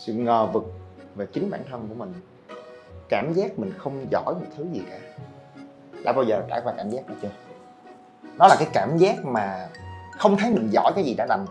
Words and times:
Sự 0.00 0.12
ngờ 0.12 0.46
vực 0.46 0.64
về 1.14 1.26
chính 1.32 1.50
bản 1.50 1.60
thân 1.70 1.86
của 1.88 1.94
mình. 1.94 2.12
Cảm 3.08 3.32
giác 3.32 3.58
mình 3.58 3.72
không 3.78 4.06
giỏi 4.10 4.34
một 4.34 4.46
thứ 4.56 4.66
gì 4.72 4.82
cả. 4.90 4.98
Đã 6.04 6.12
bao 6.12 6.24
giờ 6.24 6.42
trải 6.48 6.60
qua 6.64 6.74
cảm 6.76 6.90
giác 6.90 7.08
đó 7.08 7.14
chưa? 7.22 7.28
Đó 8.38 8.46
là 8.46 8.56
cái 8.58 8.68
cảm 8.72 8.98
giác 8.98 9.24
mà 9.24 9.68
không 10.18 10.36
thấy 10.36 10.50
mình 10.50 10.68
giỏi 10.70 10.92
cái 10.94 11.04
gì 11.04 11.14
đã 11.14 11.26
đành. 11.28 11.46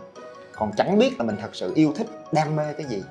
Còn 0.54 0.72
chẳng 0.76 0.98
biết 0.98 1.18
là 1.18 1.24
mình 1.24 1.36
thật 1.40 1.50
sự 1.52 1.72
yêu 1.74 1.92
thích, 1.96 2.06
đam 2.32 2.56
mê 2.56 2.72
cái 2.72 2.86
gì. 2.86 3.02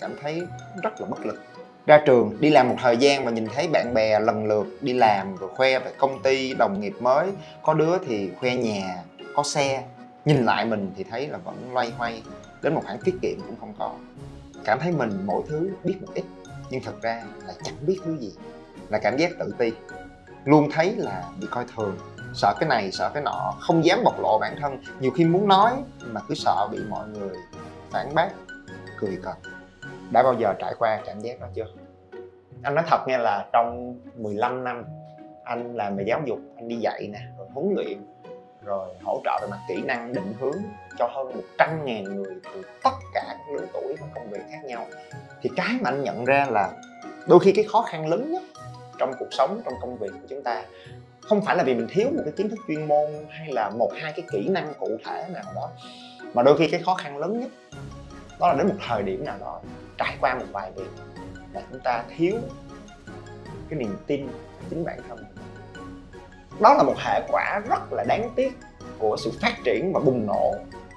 Cảm 0.00 0.12
thấy 0.22 0.42
rất 0.82 1.00
là 1.00 1.06
bất 1.06 1.26
lực. 1.26 1.42
Ra 1.86 2.02
trường, 2.06 2.36
đi 2.40 2.50
làm 2.50 2.68
một 2.68 2.76
thời 2.78 2.96
gian 2.96 3.24
và 3.24 3.30
nhìn 3.30 3.48
thấy 3.54 3.68
bạn 3.68 3.94
bè 3.94 4.20
lần 4.20 4.46
lượt 4.46 4.66
đi 4.80 4.92
làm, 4.92 5.36
rồi 5.36 5.50
khoe 5.56 5.78
về 5.78 5.92
công 5.98 6.22
ty, 6.22 6.54
đồng 6.54 6.80
nghiệp 6.80 6.94
mới. 7.00 7.30
Có 7.62 7.74
đứa 7.74 7.98
thì 8.06 8.30
khoe 8.40 8.56
nhà, 8.56 9.02
có 9.34 9.42
xe. 9.42 9.84
Nhìn 10.24 10.44
lại 10.44 10.66
mình 10.66 10.92
thì 10.96 11.04
thấy 11.04 11.28
là 11.28 11.38
vẫn 11.38 11.56
loay 11.72 11.92
hoay. 11.96 12.22
Đến 12.62 12.74
một 12.74 12.82
khoản 12.84 12.98
tiết 13.04 13.14
kiệm 13.22 13.40
cũng 13.46 13.56
không 13.60 13.74
có 13.78 13.92
cảm 14.64 14.78
thấy 14.78 14.92
mình 14.92 15.10
mỗi 15.24 15.42
thứ 15.48 15.70
biết 15.84 15.96
một 16.00 16.12
ít, 16.14 16.24
nhưng 16.70 16.82
thật 16.82 17.02
ra 17.02 17.22
là 17.46 17.54
chẳng 17.62 17.74
biết 17.86 17.98
thứ 18.04 18.16
gì. 18.18 18.32
Là 18.88 18.98
cảm 18.98 19.16
giác 19.16 19.30
tự 19.38 19.54
ti. 19.58 19.72
Luôn 20.44 20.68
thấy 20.72 20.94
là 20.96 21.24
bị 21.40 21.46
coi 21.50 21.64
thường, 21.76 21.98
sợ 22.34 22.54
cái 22.60 22.68
này, 22.68 22.92
sợ 22.92 23.10
cái 23.14 23.22
nọ, 23.22 23.54
không 23.60 23.84
dám 23.84 23.98
bộc 24.04 24.20
lộ 24.20 24.38
bản 24.38 24.56
thân. 24.60 24.82
Nhiều 25.00 25.10
khi 25.10 25.24
muốn 25.24 25.48
nói 25.48 25.72
mà 26.06 26.20
cứ 26.28 26.34
sợ 26.34 26.68
bị 26.72 26.78
mọi 26.88 27.08
người 27.08 27.36
phản 27.90 28.14
bác, 28.14 28.28
cười 28.98 29.18
cợt. 29.22 29.36
Đã 30.10 30.22
bao 30.22 30.34
giờ 30.34 30.54
trải 30.58 30.74
qua 30.78 31.00
cảm 31.06 31.20
giác 31.20 31.40
đó 31.40 31.46
chưa? 31.54 31.66
Anh 32.62 32.74
nói 32.74 32.84
thật 32.88 33.04
nghe 33.06 33.18
là 33.18 33.46
trong 33.52 33.96
15 34.16 34.64
năm, 34.64 34.84
anh 35.44 35.74
làm 35.74 35.96
về 35.96 36.04
giáo 36.06 36.20
dục, 36.26 36.38
anh 36.56 36.68
đi 36.68 36.76
dạy 36.76 37.08
nè, 37.12 37.20
rồi 37.38 37.46
huấn 37.54 37.74
luyện, 37.76 37.98
rồi 38.64 38.88
hỗ 39.04 39.20
trợ 39.24 39.38
về 39.42 39.48
mặt 39.50 39.60
kỹ 39.68 39.82
năng, 39.82 40.12
định 40.12 40.34
hướng 40.40 40.56
cho 40.98 41.08
hơn 41.14 41.26
100 41.34 41.84
ngàn 41.84 42.04
người 42.04 42.34
từ 42.44 42.62
tất 42.82 42.90
cả 43.14 43.31
các 43.46 43.52
lứa 43.54 43.66
tuổi 43.72 43.96
và 44.00 44.06
công 44.14 44.30
việc 44.30 44.40
khác 44.50 44.64
nhau. 44.64 44.86
Thì 45.42 45.50
cái 45.56 45.78
mà 45.80 45.90
anh 45.90 46.02
nhận 46.02 46.24
ra 46.24 46.46
là 46.50 46.70
đôi 47.26 47.40
khi 47.40 47.52
cái 47.52 47.64
khó 47.64 47.82
khăn 47.82 48.08
lớn 48.08 48.32
nhất 48.32 48.42
trong 48.98 49.12
cuộc 49.18 49.28
sống, 49.30 49.62
trong 49.64 49.74
công 49.80 49.98
việc 49.98 50.10
của 50.12 50.26
chúng 50.28 50.42
ta 50.42 50.64
không 51.20 51.42
phải 51.44 51.56
là 51.56 51.64
vì 51.64 51.74
mình 51.74 51.86
thiếu 51.90 52.08
một 52.10 52.22
cái 52.24 52.32
kiến 52.36 52.48
thức 52.48 52.58
chuyên 52.68 52.88
môn 52.88 53.10
hay 53.30 53.52
là 53.52 53.70
một, 53.70 53.90
hai 54.02 54.12
cái 54.12 54.26
kỹ 54.32 54.48
năng 54.48 54.74
cụ 54.78 54.88
thể 55.04 55.28
nào 55.32 55.44
đó, 55.54 55.70
mà 56.34 56.42
đôi 56.42 56.58
khi 56.58 56.68
cái 56.68 56.82
khó 56.82 56.94
khăn 56.94 57.18
lớn 57.18 57.40
nhất 57.40 57.50
đó 58.40 58.48
là 58.48 58.54
đến 58.54 58.68
một 58.68 58.74
thời 58.88 59.02
điểm 59.02 59.24
nào 59.24 59.36
đó, 59.40 59.60
trải 59.98 60.16
qua 60.20 60.34
một 60.34 60.46
vài 60.52 60.70
việc 60.76 60.90
là 61.52 61.62
chúng 61.70 61.80
ta 61.80 62.04
thiếu 62.16 62.34
cái 63.68 63.78
niềm 63.78 63.96
tin 64.06 64.28
chính 64.70 64.84
bản 64.84 64.98
thân 65.08 65.18
đó 66.60 66.74
là 66.74 66.82
một 66.82 66.94
hệ 66.98 67.20
quả 67.28 67.60
rất 67.68 67.92
là 67.92 68.04
đáng 68.08 68.30
tiếc 68.36 68.58
của 68.98 69.16
sự 69.16 69.32
phát 69.40 69.54
triển 69.64 69.92
và 69.92 70.00
bùng 70.00 70.26
nổ 70.26 70.54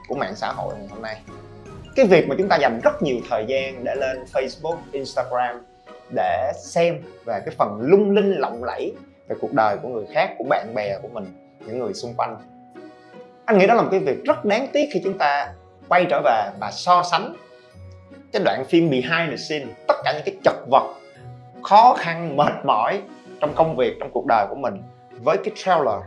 của 0.07 0.15
mạng 0.15 0.35
xã 0.35 0.51
hội 0.51 0.75
ngày 0.77 0.87
hôm 0.87 1.01
nay 1.01 1.21
cái 1.95 2.05
việc 2.05 2.27
mà 2.27 2.35
chúng 2.37 2.49
ta 2.49 2.57
dành 2.61 2.79
rất 2.83 3.03
nhiều 3.03 3.17
thời 3.29 3.45
gian 3.47 3.83
để 3.83 3.95
lên 3.95 4.23
Facebook, 4.33 4.77
Instagram 4.91 5.65
để 6.15 6.51
xem 6.63 7.01
về 7.25 7.39
cái 7.45 7.55
phần 7.57 7.81
lung 7.81 8.11
linh 8.11 8.31
lộng 8.31 8.63
lẫy 8.63 8.93
về 9.27 9.35
cuộc 9.41 9.53
đời 9.53 9.77
của 9.77 9.89
người 9.89 10.05
khác, 10.13 10.35
của 10.37 10.43
bạn 10.49 10.73
bè 10.75 10.99
của 11.01 11.07
mình, 11.07 11.25
những 11.65 11.79
người 11.79 11.93
xung 11.93 12.13
quanh. 12.17 12.37
Anh 13.45 13.57
nghĩ 13.57 13.67
đó 13.67 13.73
là 13.73 13.81
một 13.81 13.87
cái 13.91 13.99
việc 13.99 14.23
rất 14.23 14.45
đáng 14.45 14.67
tiếc 14.73 14.89
khi 14.93 15.01
chúng 15.03 15.17
ta 15.17 15.53
quay 15.87 16.05
trở 16.09 16.21
về 16.25 16.49
và 16.59 16.71
so 16.71 17.03
sánh 17.11 17.35
cái 18.33 18.41
đoạn 18.45 18.65
phim 18.65 18.89
behind 18.89 19.29
the 19.29 19.37
scene, 19.37 19.65
tất 19.87 19.95
cả 20.03 20.13
những 20.13 20.23
cái 20.25 20.35
chật 20.43 20.55
vật, 20.71 20.93
khó 21.63 21.95
khăn, 21.99 22.37
mệt 22.37 22.53
mỏi 22.63 23.01
trong 23.39 23.53
công 23.55 23.75
việc, 23.75 23.93
trong 23.99 24.09
cuộc 24.13 24.25
đời 24.25 24.45
của 24.49 24.55
mình 24.55 24.81
với 25.11 25.37
cái 25.37 25.53
trailer, 25.55 26.01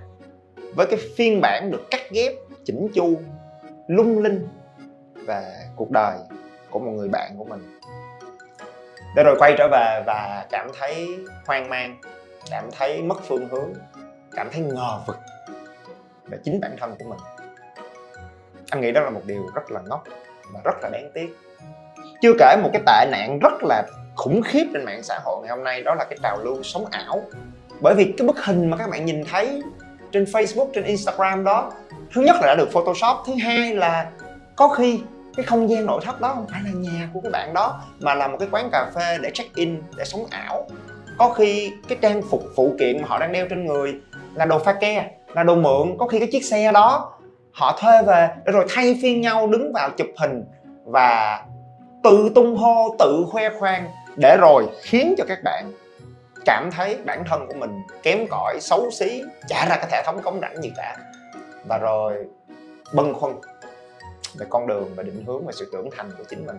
với 0.75 0.87
cái 0.87 0.98
phiên 1.16 1.41
bản 1.41 1.71
được 1.71 1.91
cắt 1.91 2.00
ghép, 2.10 2.32
chỉnh 2.65 2.88
chu, 2.94 3.21
lung 3.88 4.19
linh 4.19 4.48
và 5.15 5.53
cuộc 5.78 5.91
đời 5.91 6.16
của 6.71 6.78
một 6.78 6.91
người 6.91 7.09
bạn 7.09 7.34
của 7.39 7.44
mình. 7.44 7.78
Để 9.16 9.22
rồi 9.22 9.37
quay 9.39 9.55
trở 9.59 9.69
về 9.72 10.03
và 10.06 10.47
cảm 10.50 10.71
thấy 10.78 11.19
hoang 11.47 11.69
mang, 11.69 12.00
cảm 12.50 12.71
thấy 12.78 13.03
mất 13.03 13.16
phương 13.28 13.49
hướng, 13.49 13.75
cảm 14.37 14.49
thấy 14.53 14.61
ngờ 14.61 14.99
vực 15.06 15.19
về 16.25 16.39
chính 16.44 16.61
bản 16.61 16.77
thân 16.81 16.94
của 16.99 17.05
mình. 17.09 17.19
Anh 18.71 18.81
nghĩ 18.81 18.93
đó 18.93 19.00
là 19.00 19.11
một 19.11 19.22
điều 19.27 19.47
rất 19.55 19.71
là 19.71 19.81
ngốc 19.89 20.05
và 20.53 20.61
rất 20.65 20.75
là 20.83 20.89
đáng 20.93 21.11
tiếc. 21.15 21.37
Chưa 22.22 22.33
kể 22.39 22.56
một 22.62 22.71
cái 22.72 22.83
tệ 22.87 23.10
nạn 23.10 23.39
rất 23.43 23.53
là 23.62 23.83
khủng 24.16 24.43
khiếp 24.43 24.65
trên 24.72 24.84
mạng 24.84 25.03
xã 25.03 25.19
hội 25.25 25.37
ngày 25.43 25.56
hôm 25.56 25.65
nay, 25.65 25.83
đó 25.83 25.95
là 25.95 26.05
cái 26.05 26.19
trào 26.22 26.39
lưu 26.39 26.62
sống 26.62 26.84
ảo. 26.91 27.22
Bởi 27.81 27.95
vì 27.95 28.15
cái 28.19 28.27
bức 28.27 28.45
hình 28.45 28.71
mà 28.71 28.77
các 28.77 28.91
bạn 28.91 29.05
nhìn 29.05 29.25
thấy 29.25 29.62
trên 30.12 30.25
Facebook, 30.25 30.69
trên 30.75 30.84
Instagram 30.84 31.45
đó, 31.45 31.72
thứ 32.15 32.21
nhất 32.21 32.37
là 32.41 32.47
đã 32.47 32.55
được 32.55 32.69
Photoshop, 32.72 33.16
thứ 33.27 33.34
hai 33.43 33.75
là 33.75 34.10
có 34.56 34.69
khi 34.69 35.03
cái 35.38 35.47
không 35.47 35.71
gian 35.71 35.87
nội 35.87 36.00
thất 36.04 36.21
đó 36.21 36.32
không 36.34 36.47
phải 36.50 36.60
là 36.65 36.71
nhà 36.75 37.09
của 37.15 37.21
các 37.21 37.32
bạn 37.32 37.54
đó, 37.54 37.81
mà 38.00 38.15
là 38.15 38.28
một 38.28 38.37
cái 38.41 38.49
quán 38.53 38.69
cà 38.72 38.91
phê 38.94 39.19
để 39.22 39.31
check 39.34 39.54
in, 39.54 39.82
để 39.97 40.04
sống 40.04 40.26
ảo. 40.31 40.66
Có 41.19 41.28
khi 41.28 41.72
cái 41.88 41.99
trang 42.00 42.22
phục 42.31 42.43
phụ 42.56 42.75
kiện 42.78 43.03
mà 43.03 43.09
họ 43.09 43.19
đang 43.19 43.32
đeo 43.32 43.47
trên 43.48 43.66
người 43.66 43.94
là 44.34 44.44
đồ 44.44 44.59
pha 44.59 44.72
ke, 44.72 45.10
là 45.34 45.43
đồ 45.43 45.54
mượn. 45.54 45.97
Có 45.98 46.06
khi 46.06 46.19
cái 46.19 46.28
chiếc 46.32 46.44
xe 46.44 46.72
đó 46.72 47.12
họ 47.53 47.78
thuê 47.81 48.03
về 48.03 48.28
để 48.47 48.53
rồi 48.53 48.66
thay 48.69 48.98
phiên 49.03 49.21
nhau 49.21 49.47
đứng 49.47 49.72
vào 49.72 49.91
chụp 49.91 50.06
hình 50.16 50.44
và 50.84 51.43
tự 52.04 52.31
tung 52.34 52.56
hô, 52.56 52.97
tự 52.98 53.25
khoe 53.31 53.50
khoang 53.50 53.88
để 54.16 54.37
rồi 54.41 54.66
khiến 54.82 55.15
cho 55.19 55.25
các 55.28 55.38
bạn 55.44 55.72
cảm 56.44 56.71
thấy 56.71 56.98
bản 57.04 57.25
thân 57.31 57.47
của 57.47 57.54
mình 57.54 57.71
kém 58.03 58.27
cỏi, 58.31 58.59
xấu 58.60 58.91
xí, 58.91 59.22
chả 59.48 59.66
ra 59.69 59.77
cái 59.77 59.88
hệ 59.93 60.03
thống 60.06 60.22
cống 60.22 60.41
rãnh 60.41 60.62
gì 60.62 60.72
cả. 60.77 60.97
Và 61.69 61.78
rồi 61.78 62.15
bâng 62.93 63.15
khuâng 63.15 63.41
về 64.34 64.47
con 64.50 64.66
đường 64.66 64.93
và 64.97 65.03
định 65.03 65.25
hướng 65.27 65.47
và 65.47 65.53
sự 65.53 65.69
trưởng 65.72 65.91
thành 65.97 66.11
của 66.19 66.25
chính 66.28 66.47
mình. 66.47 66.56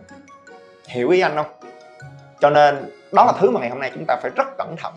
Hiểu 0.88 1.10
ý 1.10 1.20
anh 1.20 1.36
không? 1.36 1.52
Cho 2.40 2.50
nên, 2.50 2.92
đó 3.12 3.26
là 3.26 3.34
thứ 3.40 3.52
mà 3.52 3.60
ngày 3.60 3.70
hôm 3.70 3.80
nay 3.80 3.92
chúng 3.94 4.06
ta 4.08 4.18
phải 4.22 4.32
rất 4.36 4.48
cẩn 4.58 4.76
thận 4.78 4.94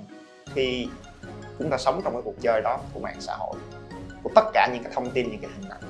khi 0.55 0.88
chúng 1.59 1.71
ta 1.71 1.78
sống 1.78 2.00
trong 2.05 2.12
cái 2.12 2.22
cuộc 2.25 2.41
chơi 2.41 2.60
đó 2.60 2.78
của 2.94 3.00
mạng 3.00 3.16
xã 3.21 3.34
hội, 3.38 3.56
của 4.22 4.31
tất 4.34 4.44
cả 4.53 4.69
những 4.72 4.83
cái 4.83 4.93
thông 4.94 5.10
tin, 5.10 5.31
những 5.31 5.41
cái 5.41 5.50
hình 5.60 5.71
ảnh 5.71 5.83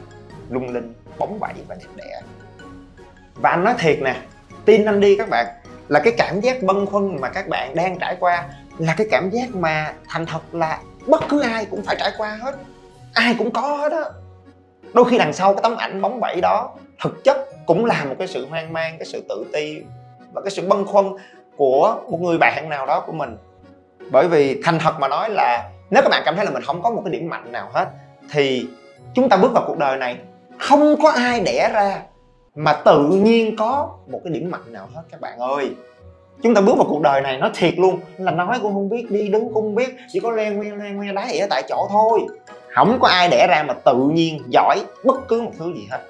lung 0.50 0.74
linh, 0.74 0.94
bóng 1.18 1.40
bẩy 1.40 1.52
và 1.68 1.74
đẹp 1.74 1.86
đẽ. 1.96 2.20
Và 3.34 3.50
anh 3.50 3.64
nói 3.64 3.74
thiệt 3.78 3.98
nè, 4.02 4.16
tin 4.64 4.84
anh 4.84 5.00
đi 5.00 5.16
các 5.16 5.28
bạn, 5.28 5.46
là 5.88 6.00
cái 6.00 6.14
cảm 6.18 6.40
giác 6.40 6.62
bâng 6.62 6.86
khuâng 6.86 7.20
mà 7.20 7.28
các 7.28 7.48
bạn 7.48 7.74
đang 7.74 7.98
trải 7.98 8.16
qua 8.20 8.48
là 8.78 8.94
cái 8.96 9.06
cảm 9.10 9.30
giác 9.30 9.54
mà 9.54 9.94
thành 10.08 10.26
thật 10.26 10.40
là 10.52 10.80
bất 11.06 11.20
cứ 11.28 11.40
ai 11.40 11.64
cũng 11.64 11.82
phải 11.82 11.96
trải 11.98 12.12
qua 12.18 12.38
hết, 12.42 12.54
ai 13.14 13.34
cũng 13.38 13.50
có 13.50 13.76
hết 13.76 13.92
á 13.92 14.04
đôi 14.94 15.04
khi 15.04 15.18
đằng 15.18 15.32
sau 15.32 15.54
cái 15.54 15.62
tấm 15.62 15.76
ảnh 15.76 16.02
bóng 16.02 16.20
bẩy 16.20 16.40
đó 16.40 16.70
thực 17.02 17.24
chất 17.24 17.36
cũng 17.66 17.84
là 17.84 18.04
một 18.04 18.14
cái 18.18 18.28
sự 18.28 18.46
hoang 18.46 18.72
mang, 18.72 18.98
cái 18.98 19.06
sự 19.06 19.22
tự 19.28 19.44
ti 19.52 19.82
và 20.32 20.40
cái 20.40 20.50
sự 20.50 20.68
băn 20.68 20.84
khoăn 20.84 21.06
của 21.56 21.96
một 22.08 22.20
người 22.20 22.38
bạn 22.38 22.68
nào 22.68 22.86
đó 22.86 23.00
của 23.06 23.12
mình. 23.12 23.36
Bởi 24.10 24.28
vì 24.28 24.62
thành 24.64 24.78
thật 24.78 24.94
mà 25.00 25.08
nói 25.08 25.30
là 25.30 25.70
nếu 25.90 26.02
các 26.02 26.08
bạn 26.08 26.22
cảm 26.24 26.36
thấy 26.36 26.44
là 26.44 26.50
mình 26.50 26.62
không 26.62 26.82
có 26.82 26.90
một 26.90 27.02
cái 27.04 27.12
điểm 27.12 27.28
mạnh 27.28 27.52
nào 27.52 27.68
hết, 27.72 27.88
thì 28.30 28.66
chúng 29.14 29.28
ta 29.28 29.36
bước 29.36 29.52
vào 29.52 29.64
cuộc 29.66 29.78
đời 29.78 29.96
này, 29.96 30.16
không 30.58 30.96
có 31.02 31.10
ai 31.10 31.40
đẻ 31.40 31.70
ra 31.74 32.02
mà 32.54 32.72
tự 32.72 33.08
nhiên 33.08 33.56
có 33.56 33.90
một 34.06 34.20
cái 34.24 34.32
điểm 34.32 34.50
mạnh 34.50 34.72
nào 34.72 34.88
hết 34.94 35.02
các 35.10 35.20
bạn 35.20 35.38
ơi. 35.38 35.70
Chúng 36.42 36.54
ta 36.54 36.60
bước 36.60 36.76
vào 36.76 36.86
cuộc 36.88 37.00
đời 37.02 37.20
này 37.20 37.38
nói 37.38 37.50
thiệt 37.54 37.74
luôn, 37.78 38.00
là 38.18 38.32
nói 38.32 38.58
cũng 38.62 38.74
không 38.74 38.88
biết, 38.88 39.10
đi 39.10 39.28
đứng 39.28 39.44
cũng 39.44 39.54
không 39.54 39.74
biết, 39.74 39.96
chỉ 40.12 40.20
có 40.20 40.30
len 40.30 40.56
nguyên 40.56 40.78
len 40.78 40.96
nguyên 40.96 41.14
đá 41.14 41.22
ở 41.22 41.46
tại 41.50 41.62
chỗ 41.68 41.86
thôi 41.90 42.20
không 42.74 42.98
có 43.00 43.08
ai 43.08 43.28
đẻ 43.28 43.46
ra 43.46 43.62
mà 43.62 43.74
tự 43.84 44.08
nhiên 44.12 44.42
giỏi 44.48 44.84
bất 45.04 45.28
cứ 45.28 45.40
một 45.40 45.52
thứ 45.58 45.72
gì 45.74 45.88
hết. 45.90 46.00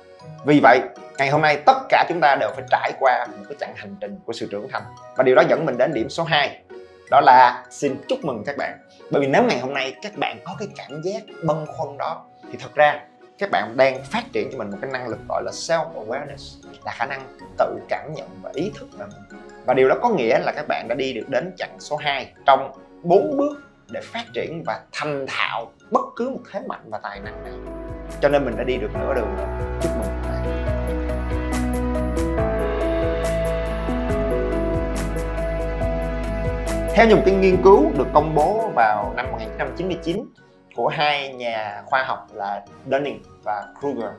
Vì 0.44 0.60
vậy, 0.62 0.80
ngày 1.18 1.30
hôm 1.30 1.42
nay 1.42 1.56
tất 1.66 1.76
cả 1.88 2.04
chúng 2.08 2.20
ta 2.20 2.36
đều 2.40 2.50
phải 2.54 2.64
trải 2.70 2.92
qua 3.00 3.26
một 3.26 3.44
cái 3.48 3.56
chặng 3.60 3.72
hành 3.76 3.96
trình 4.00 4.18
của 4.26 4.32
sự 4.32 4.48
trưởng 4.50 4.68
thành. 4.72 4.82
Và 5.16 5.24
điều 5.24 5.34
đó 5.34 5.42
dẫn 5.48 5.66
mình 5.66 5.78
đến 5.78 5.94
điểm 5.94 6.08
số 6.08 6.24
2 6.24 6.58
đó 7.10 7.20
là 7.20 7.64
xin 7.70 7.96
chúc 8.08 8.24
mừng 8.24 8.42
các 8.46 8.56
bạn. 8.56 8.78
Bởi 9.10 9.22
vì 9.22 9.26
nếu 9.26 9.42
ngày 9.42 9.58
hôm 9.58 9.74
nay 9.74 9.94
các 10.02 10.12
bạn 10.16 10.38
có 10.44 10.56
cái 10.58 10.68
cảm 10.76 11.02
giác 11.02 11.22
bâng 11.44 11.66
khuâng 11.66 11.98
đó, 11.98 12.24
thì 12.52 12.58
thật 12.60 12.74
ra 12.74 13.00
các 13.38 13.50
bạn 13.50 13.76
đang 13.76 14.04
phát 14.04 14.24
triển 14.32 14.48
cho 14.52 14.58
mình 14.58 14.70
một 14.70 14.78
cái 14.82 14.90
năng 14.90 15.08
lực 15.08 15.18
gọi 15.28 15.42
là 15.42 15.50
self 15.50 16.06
awareness 16.06 16.70
là 16.84 16.92
khả 16.92 17.06
năng 17.06 17.20
tự 17.58 17.78
cảm 17.88 18.14
nhận 18.14 18.28
và 18.42 18.50
ý 18.54 18.72
thức 18.78 18.88
về 18.98 19.06
mình. 19.06 19.40
Và 19.66 19.74
điều 19.74 19.88
đó 19.88 19.94
có 20.02 20.08
nghĩa 20.08 20.38
là 20.38 20.52
các 20.52 20.64
bạn 20.68 20.88
đã 20.88 20.94
đi 20.94 21.12
được 21.12 21.28
đến 21.28 21.54
chặng 21.58 21.76
số 21.78 21.96
2 21.96 22.32
trong 22.46 22.72
bốn 23.02 23.36
bước 23.36 23.62
để 23.92 24.00
phát 24.04 24.24
triển 24.34 24.62
và 24.66 24.80
thành 24.92 25.26
thạo 25.28 25.72
bất 25.90 26.04
cứ 26.16 26.30
một 26.30 26.40
thế 26.52 26.60
mạnh 26.68 26.82
và 26.84 26.98
tài 27.02 27.20
năng 27.20 27.44
nào. 27.44 27.54
Cho 28.20 28.28
nên 28.28 28.44
mình 28.44 28.56
đã 28.56 28.64
đi 28.64 28.76
được 28.76 28.90
nửa 28.94 29.14
đường 29.14 29.36
rồi. 29.36 29.46
Chúc 29.82 29.92
mừng 29.92 30.08
các 30.08 30.28
bạn. 30.28 30.42
Theo 36.94 37.06
như 37.08 37.16
một 37.16 37.22
cái 37.26 37.34
nghiên 37.34 37.62
cứu 37.62 37.90
được 37.98 38.06
công 38.14 38.34
bố 38.34 38.70
vào 38.74 39.12
năm 39.16 39.26
1999 39.32 40.24
của 40.76 40.88
hai 40.88 41.34
nhà 41.34 41.82
khoa 41.86 42.02
học 42.02 42.26
là 42.32 42.62
Dunning 42.90 43.22
và 43.44 43.66
Kruger. 43.80 44.10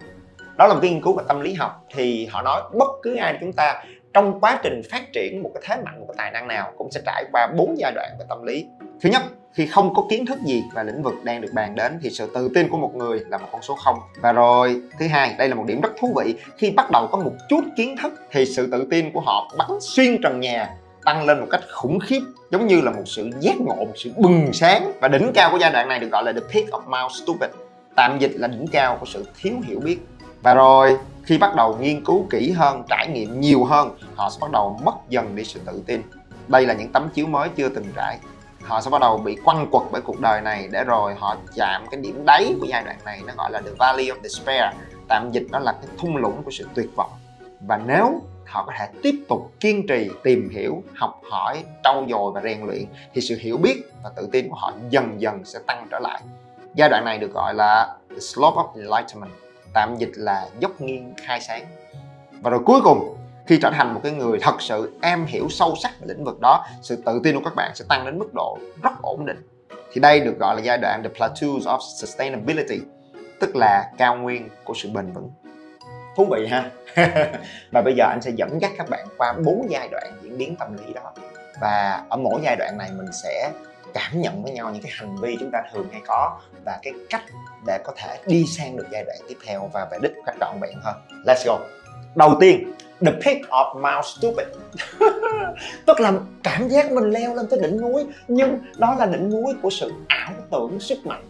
Đó 0.58 0.68
là 0.68 0.74
một 0.74 0.80
cái 0.82 0.92
nghiên 0.92 1.02
cứu 1.02 1.18
về 1.18 1.24
tâm 1.28 1.42
lý 1.42 1.54
học. 1.54 1.86
Thì 1.96 2.26
họ 2.26 2.42
nói 2.42 2.62
bất 2.74 2.90
cứ 3.04 3.16
ai 3.16 3.38
chúng 3.42 3.54
ta 3.54 3.84
trong 4.14 4.40
quá 4.42 4.60
trình 4.64 4.82
phát 4.92 5.02
triển 5.14 5.44
một 5.44 5.52
cái 5.54 5.64
thế 5.68 5.84
mạnh 5.86 6.00
một 6.00 6.06
cái 6.08 6.16
tài 6.18 6.32
năng 6.32 6.48
nào 6.48 6.74
cũng 6.78 6.92
sẽ 6.92 7.02
trải 7.06 7.26
qua 7.34 7.48
bốn 7.58 7.78
giai 7.78 7.92
đoạn 7.96 8.10
về 8.20 8.26
tâm 8.30 8.44
lý 8.44 8.68
thứ 9.02 9.10
nhất, 9.10 9.22
khi 9.54 9.66
không 9.66 9.94
có 9.94 10.04
kiến 10.10 10.26
thức 10.26 10.40
gì 10.46 10.64
và 10.74 10.84
lĩnh 10.84 11.04
vực 11.04 11.14
đang 11.24 11.42
được 11.42 11.50
bàn 11.54 11.76
đến 11.76 12.00
thì 12.02 12.10
sự 12.10 12.32
tự 12.34 12.50
tin 12.54 12.70
của 12.70 12.78
một 12.78 12.96
người 12.96 13.20
là 13.28 13.38
một 13.38 13.48
con 13.52 13.62
số 13.62 13.76
không. 13.76 14.00
Và 14.22 14.32
rồi, 14.32 14.82
thứ 15.00 15.08
hai, 15.08 15.36
đây 15.38 15.50
là 15.50 15.56
một 15.56 15.64
điểm 15.68 15.82
rất 15.82 15.90
thú 16.00 16.14
vị, 16.16 16.36
khi 16.58 16.72
bắt 16.72 16.92
đầu 16.92 17.08
có 17.12 17.18
một 17.18 17.32
chút 17.50 17.64
kiến 17.78 17.96
thức 18.02 18.14
thì 18.32 18.46
sự 18.46 18.68
tự 18.72 18.88
tin 18.92 19.12
của 19.12 19.20
họ 19.20 19.52
bắn 19.58 19.70
xuyên 19.82 20.22
trần 20.22 20.40
nhà, 20.40 20.70
tăng 21.06 21.26
lên 21.26 21.40
một 21.40 21.48
cách 21.52 21.62
khủng 21.72 22.00
khiếp, 22.00 22.22
giống 22.52 22.68
như 22.68 22.82
là 22.82 22.92
một 22.92 23.04
sự 23.06 23.30
giác 23.40 23.56
ngộ, 23.60 23.76
một 23.76 23.94
sự 23.96 24.12
bừng 24.18 24.54
sáng. 24.54 24.92
Và 25.02 25.08
đỉnh 25.08 25.32
cao 25.34 25.50
của 25.52 25.58
giai 25.58 25.72
đoạn 25.72 25.88
này 25.88 26.00
được 26.00 26.10
gọi 26.12 26.24
là 26.24 26.34
the 26.34 26.40
peak 26.54 26.66
of 26.66 26.82
Mount 26.88 27.12
Stupid, 27.12 27.50
tạm 27.96 28.18
dịch 28.20 28.32
là 28.36 28.48
đỉnh 28.48 28.66
cao 28.72 28.98
của 29.00 29.06
sự 29.06 29.26
thiếu 29.42 29.54
hiểu 29.64 29.80
biết. 29.80 30.00
Và 30.42 30.54
rồi, 30.54 30.98
khi 31.24 31.38
bắt 31.38 31.56
đầu 31.56 31.78
nghiên 31.82 32.06
cứu 32.06 32.28
kỹ 32.30 32.52
hơn, 32.52 32.84
trải 32.90 33.08
nghiệm 33.08 33.42
nhiều 33.42 33.64
hơn, 33.64 33.90
họ 34.16 34.30
sẽ 34.30 34.38
bắt 34.42 34.52
đầu 34.52 34.80
mất 34.84 34.94
dần 35.10 35.36
đi 35.36 35.44
sự 35.44 35.60
tự 35.66 35.84
tin. 35.86 36.02
Đây 36.48 36.66
là 36.66 36.74
những 36.74 36.92
tấm 36.92 37.10
chiếu 37.14 37.28
mới 37.28 37.50
chưa 37.50 37.70
từng 37.70 37.86
trải 37.96 38.18
họ 38.64 38.82
sẽ 38.82 38.90
bắt 38.92 39.02
đầu 39.02 39.18
bị 39.18 39.38
quăng 39.46 39.68
quật 39.72 39.84
bởi 39.92 40.02
cuộc 40.02 40.20
đời 40.20 40.42
này 40.42 40.68
để 40.72 40.84
rồi 40.84 41.16
họ 41.16 41.38
chạm 41.56 41.86
cái 41.92 42.02
điểm 42.02 42.26
đáy 42.26 42.56
của 42.60 42.66
giai 42.70 42.84
đoạn 42.84 42.98
này, 43.06 43.22
nó 43.28 43.34
gọi 43.38 43.52
là 43.52 43.62
the 43.62 43.72
valley 43.80 44.10
of 44.10 44.22
despair. 44.24 44.64
Tạm 45.08 45.30
dịch 45.32 45.44
nó 45.52 45.60
là 45.60 45.72
cái 45.72 45.92
thung 45.98 46.18
lũng 46.18 46.44
của 46.44 46.52
sự 46.52 46.68
tuyệt 46.74 46.90
vọng. 46.96 47.12
Và 47.68 47.78
nếu 47.78 48.22
họ 48.46 48.64
có 48.66 48.74
thể 48.80 48.88
tiếp 49.04 49.16
tục 49.30 49.52
kiên 49.60 49.88
trì, 49.88 50.10
tìm 50.24 50.50
hiểu, 50.50 50.84
học 50.96 51.22
hỏi, 51.32 51.64
trau 51.84 52.06
dồi 52.10 52.32
và 52.32 52.42
rèn 52.42 52.66
luyện, 52.66 52.86
thì 53.14 53.22
sự 53.22 53.38
hiểu 53.42 53.58
biết 53.58 53.84
và 54.04 54.10
tự 54.16 54.30
tin 54.32 54.50
của 54.50 54.56
họ 54.56 54.74
dần 54.90 55.22
dần 55.22 55.46
sẽ 55.46 55.60
tăng 55.68 55.88
trở 55.92 56.00
lại. 56.00 56.22
Giai 56.76 56.90
đoạn 56.90 57.06
này 57.06 57.18
được 57.18 57.32
gọi 57.34 57.54
là 57.54 57.96
the 58.10 58.20
slope 58.20 58.56
of 58.56 58.76
enlightenment, 58.76 59.32
tạm 59.74 59.96
dịch 59.96 60.12
là 60.16 60.48
dốc 60.60 60.82
nghiêng 60.82 61.14
khai 61.18 61.42
sáng. 61.42 61.66
Và 62.42 62.50
rồi 62.50 62.60
cuối 62.66 62.82
cùng 62.84 63.18
khi 63.46 63.60
trở 63.62 63.72
thành 63.72 63.94
một 63.94 64.00
cái 64.04 64.12
người 64.12 64.40
thật 64.42 64.62
sự 64.62 64.98
am 65.02 65.26
hiểu 65.26 65.48
sâu 65.50 65.76
sắc 65.84 65.92
về 66.00 66.06
lĩnh 66.08 66.24
vực 66.24 66.40
đó, 66.42 66.66
sự 66.82 66.96
tự 67.06 67.22
tin 67.24 67.36
của 67.36 67.42
các 67.46 67.56
bạn 67.56 67.72
sẽ 67.76 67.86
tăng 67.90 68.06
đến 68.06 68.20
mức 68.20 68.34
độ 68.34 68.58
rất 68.84 69.02
ổn 69.02 69.26
định. 69.26 69.48
Thì 69.94 70.02
đây 70.02 70.20
được 70.20 70.40
gọi 70.40 70.56
là 70.56 70.62
giai 70.62 70.78
đoạn 70.78 71.04
the 71.04 71.10
plateaus 71.10 71.68
of 71.68 71.80
sustainability, 71.80 72.82
tức 73.40 73.56
là 73.56 73.92
cao 73.98 74.18
nguyên 74.18 74.50
của 74.64 74.74
sự 74.76 74.90
bền 74.94 75.12
vững. 75.12 75.32
Thú 76.16 76.28
vị 76.32 76.48
ha? 76.48 76.70
Và 77.72 77.82
bây 77.82 77.94
giờ 77.98 78.06
anh 78.10 78.22
sẽ 78.22 78.32
dẫn 78.36 78.62
dắt 78.62 78.72
các 78.78 78.90
bạn 78.90 79.08
qua 79.18 79.34
bốn 79.46 79.68
giai 79.70 79.88
đoạn 79.92 80.14
diễn 80.22 80.38
biến 80.38 80.56
tâm 80.56 80.78
lý 80.78 80.94
đó. 80.94 81.14
Và 81.62 82.04
ở 82.10 82.18
mỗi 82.18 82.42
giai 82.44 82.56
đoạn 82.56 82.78
này 82.78 82.90
mình 82.98 83.12
sẽ 83.24 83.52
cảm 83.94 84.22
nhận 84.22 84.44
với 84.44 84.52
nhau 84.52 84.72
những 84.74 84.82
cái 84.82 84.92
hành 84.96 85.16
vi 85.16 85.38
chúng 85.40 85.50
ta 85.54 85.64
thường 85.74 85.88
hay 85.92 86.02
có 86.08 86.40
và 86.66 86.80
cái 86.84 86.94
cách 87.10 87.22
để 87.68 87.80
có 87.84 87.94
thể 87.98 88.20
đi 88.28 88.46
sang 88.46 88.78
được 88.78 88.88
giai 88.92 89.04
đoạn 89.04 89.18
tiếp 89.28 89.38
theo 89.46 89.70
và 89.74 89.88
về 89.92 89.98
đích 90.02 90.16
một 90.16 90.24
cách 90.26 90.36
trọn 90.40 90.60
vẹn 90.62 90.80
hơn. 90.84 90.96
Let's 91.26 91.46
go. 91.46 91.60
Đầu 92.16 92.38
tiên 92.40 92.74
the 93.02 93.12
peak 93.12 93.38
of 93.50 93.82
Mount 93.82 94.06
Stupid. 94.06 94.48
Tức 95.86 96.00
là 96.00 96.14
cảm 96.44 96.68
giác 96.68 96.92
mình 96.92 97.10
leo 97.10 97.36
lên 97.36 97.48
tới 97.50 97.60
đỉnh 97.62 97.82
núi, 97.82 98.06
nhưng 98.28 98.60
đó 98.78 98.96
là 99.00 99.06
đỉnh 99.06 99.30
núi 99.30 99.54
của 99.62 99.70
sự 99.70 99.92
ảo 100.08 100.34
tưởng 100.52 100.80
sức 100.80 101.06
mạnh. 101.06 101.24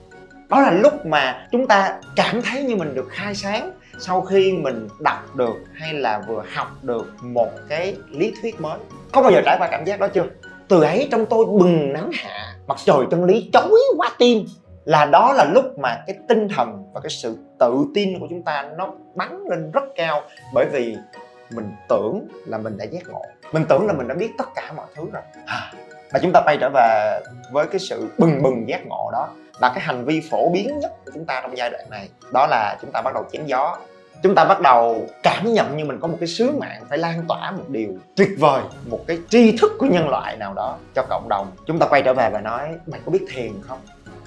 Đó 0.50 0.62
là 0.62 0.71
lúc 0.71 1.06
mà 1.06 1.48
chúng 1.51 1.68
ta 1.68 2.00
cảm 2.15 2.42
thấy 2.42 2.63
như 2.63 2.75
mình 2.75 2.95
được 2.95 3.07
khai 3.10 3.36
sáng 3.36 3.71
sau 4.00 4.21
khi 4.21 4.51
mình 4.51 4.88
đọc 5.00 5.36
được 5.36 5.56
hay 5.74 5.94
là 5.94 6.21
vừa 6.27 6.44
học 6.54 6.68
được 6.81 7.13
một 7.21 7.50
cái 7.69 7.95
lý 8.10 8.33
thuyết 8.42 8.62
mới. 8.62 8.77
Có 9.12 9.21
bao 9.21 9.31
giờ 9.31 9.42
trải 9.45 9.57
qua 9.60 9.68
cảm 9.71 9.86
giác 9.86 10.00
đó 10.00 10.07
chưa? 10.07 10.25
Từ 10.68 10.83
ấy 10.83 11.07
trong 11.12 11.25
tôi 11.25 11.45
bừng 11.45 11.94
nắng 11.94 12.10
hạ, 12.13 12.56
mặt 12.68 12.77
trời 12.86 12.98
chân 13.12 13.24
lý 13.24 13.50
chói 13.54 13.80
quá 13.98 14.12
tim. 14.18 14.45
Là 14.86 15.06
đó 15.06 15.33
là 15.33 15.45
lúc 15.54 15.80
mà 15.80 16.04
cái 16.07 16.15
tinh 16.27 16.48
thần 16.56 16.83
và 16.94 17.01
cái 17.01 17.10
sự 17.10 17.38
tự 17.60 17.86
tin 17.94 18.19
của 18.19 18.27
chúng 18.30 18.44
ta 18.44 18.69
nó 18.77 18.94
bắn 19.15 19.44
lên 19.50 19.71
rất 19.71 19.83
cao 19.95 20.21
bởi 20.54 20.65
vì 20.71 20.98
mình 21.50 21.72
tưởng 21.90 22.28
là 22.45 22.57
mình 22.57 22.78
đã 22.78 22.86
giác 22.86 23.07
ngộ. 23.07 23.25
Mình 23.51 23.66
tưởng 23.69 23.88
là 23.88 23.94
mình 23.94 24.07
đã 24.07 24.16
biết 24.16 24.31
tất 24.38 24.45
cả 24.56 24.72
mọi 24.75 24.86
thứ 24.95 25.04
rồi. 25.13 25.24
Và 26.12 26.19
chúng 26.22 26.31
ta 26.34 26.42
quay 26.45 26.57
trở 26.62 26.69
về 26.74 27.19
với 27.51 27.68
cái 27.68 27.80
sự 27.80 28.07
bừng 28.18 28.44
bừng 28.44 28.69
giác 28.69 28.88
ngộ 28.88 29.10
đó 29.12 29.30
và 29.60 29.69
cái 29.69 29.80
hành 29.80 30.06
vi 30.06 30.22
phổ 30.31 30.50
biến 30.50 30.80
nhất 30.80 30.92
của 31.06 31.12
chúng 31.13 31.25
ta 31.25 31.42
trong 31.42 31.57
giai 31.57 31.69
đoạn 31.69 31.86
này. 31.90 32.10
Đó 32.34 32.48
là 32.48 32.78
chúng 32.81 32.92
ta 32.92 33.01
bắt 33.01 33.13
đầu 33.13 33.25
chém 33.31 33.45
gió. 33.45 33.78
Chúng 34.24 34.36
ta 34.36 34.45
bắt 34.45 34.62
đầu 34.62 35.07
cảm 35.24 35.54
nhận 35.54 35.78
như 35.78 35.86
mình 35.86 36.00
có 36.00 36.07
một 36.07 36.18
cái 36.19 36.28
sứ 36.28 36.51
mạng 36.51 36.81
phải 36.90 36.98
lan 36.98 37.25
tỏa 37.28 37.51
một 37.51 37.63
điều 37.69 37.89
tuyệt 38.16 38.30
vời, 38.39 38.62
một 38.89 39.00
cái 39.07 39.19
tri 39.30 39.57
thức 39.57 39.72
của 39.80 39.86
nhân 39.86 40.10
loại 40.10 40.38
nào 40.38 40.54
đó 40.54 40.78
cho 40.96 41.06
cộng 41.10 41.30
đồng. 41.30 41.51
Chúng 41.66 41.80
ta 41.80 41.86
quay 41.88 42.01
trở 42.01 42.13
về 42.13 42.30
và 42.30 42.39
nói, 42.39 42.69
mày 42.88 43.00
có 43.06 43.12
biết 43.12 43.25
thiền 43.34 43.51
không? 43.62 43.80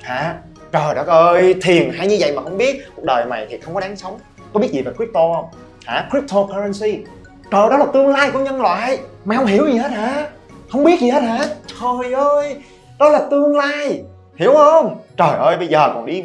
Hả? 0.03 0.35
Trời 0.73 0.95
đất 0.95 1.07
ơi, 1.07 1.55
thiền 1.63 1.91
hay 1.91 2.07
như 2.07 2.17
vậy 2.21 2.33
mà 2.37 2.43
không 2.43 2.59
biết, 2.59 2.83
cuộc 2.97 3.05
đời 3.05 3.25
mày 3.25 3.47
thì 3.51 3.59
không 3.59 3.75
có 3.75 3.81
đáng 3.81 3.97
sống. 3.97 4.19
Có 4.53 4.61
biết 4.61 4.71
gì 4.73 4.83
về 4.83 4.93
crypto 4.93 5.33
không? 5.35 5.45
Hả? 5.87 6.09
Cryptocurrency. 6.11 7.05
Trời 7.51 7.71
đó 7.71 7.77
là 7.77 7.87
tương 7.93 8.09
lai 8.09 8.31
của 8.31 8.39
nhân 8.39 8.61
loại. 8.61 8.99
Mày 9.25 9.39
không 9.39 9.47
hiểu 9.47 9.67
gì 9.67 9.79
hết 9.79 9.91
hả? 9.91 10.29
Không 10.71 10.85
biết 10.85 11.01
gì 11.01 11.11
hết 11.11 11.23
hả? 11.23 11.47
Trời 11.81 12.13
ơi 12.13 12.57
đó 12.99 13.09
là 13.09 13.27
tương 13.31 13.57
lai. 13.57 14.03
Hiểu 14.37 14.55
không? 14.55 14.99
Trời 15.17 15.37
ơi 15.39 15.57
bây 15.57 15.69
giờ 15.69 15.91
còn 15.95 16.07
đi 16.07 16.25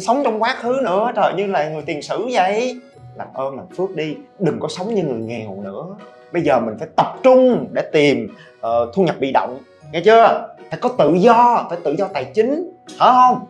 sống 0.00 0.22
trong 0.24 0.42
quá 0.42 0.56
khứ 0.60 0.80
nữa. 0.84 1.12
Trời 1.16 1.32
như 1.36 1.46
là 1.46 1.68
người 1.68 1.82
tiền 1.86 2.02
sử 2.02 2.28
vậy. 2.32 2.80
Làm 3.16 3.28
ơn 3.34 3.56
làm 3.56 3.66
phước 3.76 3.96
đi. 3.96 4.16
Đừng 4.38 4.60
có 4.60 4.68
sống 4.68 4.94
như 4.94 5.02
người 5.02 5.20
nghèo 5.20 5.56
nữa. 5.62 5.84
Bây 6.32 6.42
giờ 6.42 6.60
mình 6.60 6.74
phải 6.78 6.88
tập 6.96 7.14
trung 7.22 7.66
để 7.72 7.82
tìm 7.92 8.34
uh, 8.56 8.94
thu 8.94 9.02
nhập 9.02 9.16
bị 9.20 9.32
động. 9.32 9.58
Nghe 9.92 10.00
chưa? 10.04 10.48
Phải 10.70 10.80
có 10.80 10.88
tự 10.88 11.14
do 11.14 11.66
phải 11.68 11.78
tự 11.84 11.94
do 11.98 12.08
tài 12.14 12.24
chính. 12.24 12.72
Hả 12.98 13.12
không? 13.12 13.46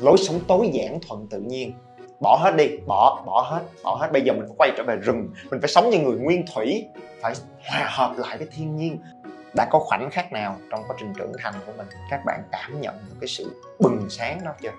Lối 0.00 0.16
sống 0.18 0.40
tối 0.48 0.70
giản 0.72 0.98
thuận 1.08 1.26
tự 1.30 1.38
nhiên 1.38 1.72
bỏ 2.24 2.36
hết 2.36 2.56
đi, 2.56 2.68
bỏ 2.86 3.22
bỏ 3.26 3.46
hết 3.50 3.62
bỏ 3.82 3.94
hết. 4.00 4.12
Bây 4.12 4.22
giờ 4.22 4.32
mình 4.32 4.42
phải 4.48 4.56
quay 4.58 4.70
trở 4.76 4.82
về 4.86 4.96
rừng, 4.96 5.28
mình 5.50 5.60
phải 5.60 5.68
sống 5.68 5.90
như 5.90 5.98
người 5.98 6.16
nguyên 6.16 6.44
thủy, 6.54 6.88
phải 7.20 7.34
hòa 7.68 7.86
hợp 7.90 8.14
lại 8.16 8.38
với 8.38 8.48
thiên 8.56 8.76
nhiên. 8.76 8.98
Đã 9.56 9.66
có 9.70 9.78
khoảnh 9.78 10.10
khắc 10.10 10.32
nào 10.32 10.56
trong 10.70 10.82
quá 10.88 10.96
trình 11.00 11.12
trưởng 11.18 11.32
thành 11.38 11.54
của 11.66 11.72
mình, 11.76 11.86
các 12.10 12.24
bạn 12.26 12.42
cảm 12.52 12.80
nhận 12.80 12.94
được 13.08 13.16
cái 13.20 13.28
sự 13.28 13.60
bừng 13.78 14.06
sáng 14.10 14.40
đó 14.44 14.50
chưa? 14.62 14.70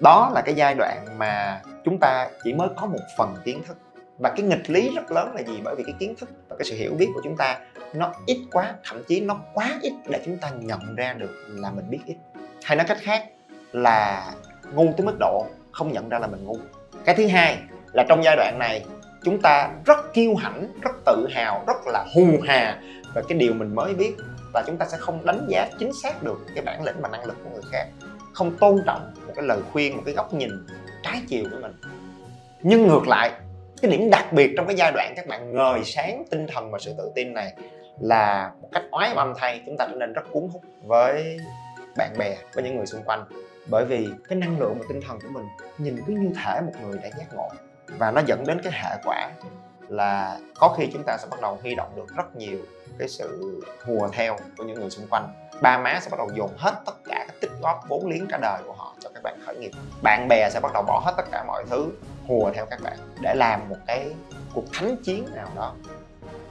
Đó 0.00 0.30
là 0.34 0.42
cái 0.44 0.54
giai 0.54 0.74
đoạn 0.78 1.04
mà 1.18 1.62
chúng 1.84 1.98
ta 2.00 2.28
chỉ 2.44 2.52
mới 2.52 2.68
có 2.76 2.86
một 2.86 3.04
phần 3.16 3.36
kiến 3.44 3.62
thức. 3.66 3.76
Và 4.18 4.30
cái 4.30 4.46
nghịch 4.46 4.70
lý 4.70 4.90
rất 4.94 5.10
lớn 5.10 5.34
là 5.34 5.42
gì? 5.42 5.60
Bởi 5.64 5.74
vì 5.78 5.82
cái 5.86 5.94
kiến 5.98 6.14
thức 6.18 6.30
và 6.48 6.56
cái 6.58 6.64
sự 6.64 6.76
hiểu 6.76 6.94
biết 6.94 7.08
của 7.14 7.20
chúng 7.24 7.36
ta, 7.36 7.58
nó 7.94 8.12
ít 8.26 8.38
quá, 8.52 8.74
thậm 8.84 9.02
chí 9.08 9.20
nó 9.20 9.36
quá 9.54 9.78
ít 9.82 9.92
để 10.08 10.20
chúng 10.24 10.38
ta 10.38 10.50
nhận 10.50 10.96
ra 10.96 11.12
được 11.12 11.46
là 11.48 11.70
mình 11.70 11.90
biết 11.90 12.00
ít. 12.06 12.16
Hay 12.64 12.76
nói 12.76 12.86
cách 12.88 12.98
khác 13.00 13.24
là 13.72 14.32
ngu 14.74 14.92
tới 14.96 15.06
mức 15.06 15.16
độ 15.20 15.46
không 15.80 15.92
nhận 15.92 16.08
ra 16.08 16.18
là 16.18 16.26
mình 16.26 16.44
ngu. 16.44 16.56
Cái 17.04 17.14
thứ 17.14 17.26
hai 17.26 17.58
là 17.92 18.04
trong 18.08 18.24
giai 18.24 18.36
đoạn 18.36 18.58
này, 18.58 18.84
chúng 19.24 19.40
ta 19.40 19.70
rất 19.86 20.12
kiêu 20.14 20.34
hãnh, 20.34 20.66
rất 20.82 20.90
tự 21.06 21.26
hào, 21.30 21.64
rất 21.66 21.76
là 21.86 22.04
hù 22.14 22.26
hà 22.44 22.80
về 23.14 23.22
cái 23.28 23.38
điều 23.38 23.54
mình 23.54 23.74
mới 23.74 23.94
biết 23.94 24.14
và 24.54 24.62
chúng 24.66 24.76
ta 24.76 24.86
sẽ 24.86 24.96
không 25.00 25.26
đánh 25.26 25.46
giá 25.48 25.68
chính 25.78 25.92
xác 26.02 26.22
được 26.22 26.38
cái 26.54 26.64
bản 26.64 26.84
lĩnh 26.84 26.96
và 27.00 27.08
năng 27.08 27.24
lực 27.24 27.36
của 27.44 27.50
người 27.50 27.62
khác, 27.72 27.86
không 28.32 28.56
tôn 28.56 28.82
trọng 28.86 29.14
một 29.26 29.32
cái 29.36 29.44
lời 29.44 29.58
khuyên, 29.72 29.96
một 29.96 30.02
cái 30.04 30.14
góc 30.14 30.34
nhìn 30.34 30.50
trái 31.02 31.22
chiều 31.28 31.44
của 31.50 31.58
mình. 31.60 31.72
Nhưng 32.62 32.86
ngược 32.88 33.08
lại, 33.08 33.30
cái 33.82 33.90
điểm 33.90 34.10
đặc 34.10 34.32
biệt 34.32 34.54
trong 34.56 34.66
cái 34.66 34.76
giai 34.76 34.92
đoạn 34.92 35.12
các 35.16 35.26
bạn 35.26 35.54
ngời 35.54 35.84
sáng 35.84 36.24
tinh 36.30 36.46
thần 36.46 36.70
và 36.70 36.78
sự 36.78 36.94
tự 36.98 37.10
tin 37.14 37.34
này 37.34 37.52
là 38.00 38.50
một 38.62 38.68
cách 38.72 38.82
oái 38.90 39.12
âm 39.14 39.32
thay, 39.36 39.62
chúng 39.66 39.76
ta 39.76 39.86
trở 39.90 39.96
nên 39.96 40.12
rất 40.12 40.22
cuốn 40.32 40.42
hút 40.52 40.62
với 40.86 41.36
bạn 41.96 42.10
bè, 42.18 42.36
với 42.54 42.64
những 42.64 42.76
người 42.76 42.86
xung 42.86 43.02
quanh 43.02 43.24
bởi 43.70 43.84
vì 43.84 44.08
cái 44.28 44.38
năng 44.38 44.58
lượng 44.58 44.74
và 44.78 44.84
tinh 44.88 45.00
thần 45.08 45.20
của 45.20 45.28
mình 45.30 45.48
nhìn 45.78 46.02
cứ 46.06 46.12
như 46.12 46.30
thể 46.44 46.60
một 46.60 46.72
người 46.82 46.98
đã 47.02 47.08
giác 47.18 47.34
ngộ. 47.34 47.48
Và 47.98 48.10
nó 48.10 48.20
dẫn 48.26 48.44
đến 48.46 48.60
cái 48.62 48.72
hệ 48.72 48.96
quả 49.04 49.30
là 49.88 50.38
có 50.54 50.74
khi 50.78 50.90
chúng 50.92 51.02
ta 51.06 51.16
sẽ 51.20 51.28
bắt 51.30 51.40
đầu 51.40 51.58
huy 51.62 51.74
động 51.74 51.92
được 51.96 52.16
rất 52.16 52.36
nhiều 52.36 52.58
cái 52.98 53.08
sự 53.08 53.60
hùa 53.84 54.08
theo 54.12 54.36
của 54.58 54.64
những 54.64 54.80
người 54.80 54.90
xung 54.90 55.06
quanh. 55.10 55.32
Ba 55.62 55.78
má 55.78 55.98
sẽ 56.02 56.10
bắt 56.10 56.16
đầu 56.18 56.30
dồn 56.34 56.50
hết 56.56 56.74
tất 56.86 56.92
cả 57.04 57.24
các 57.28 57.34
tích 57.40 57.50
góp 57.62 57.84
vốn 57.88 58.06
liếng 58.06 58.26
cả 58.28 58.38
đời 58.42 58.62
của 58.66 58.72
họ 58.72 58.94
cho 59.00 59.10
các 59.14 59.22
bạn 59.22 59.38
khởi 59.46 59.56
nghiệp. 59.56 59.70
Bạn 60.02 60.28
bè 60.28 60.50
sẽ 60.50 60.60
bắt 60.60 60.72
đầu 60.74 60.82
bỏ 60.82 61.02
hết 61.04 61.14
tất 61.16 61.24
cả 61.32 61.44
mọi 61.46 61.64
thứ, 61.70 61.92
hùa 62.26 62.50
theo 62.54 62.66
các 62.66 62.80
bạn 62.82 62.96
để 63.20 63.34
làm 63.34 63.68
một 63.68 63.76
cái 63.86 64.14
cuộc 64.54 64.64
thánh 64.72 64.96
chiến 64.96 65.26
nào 65.34 65.48
đó. 65.56 65.74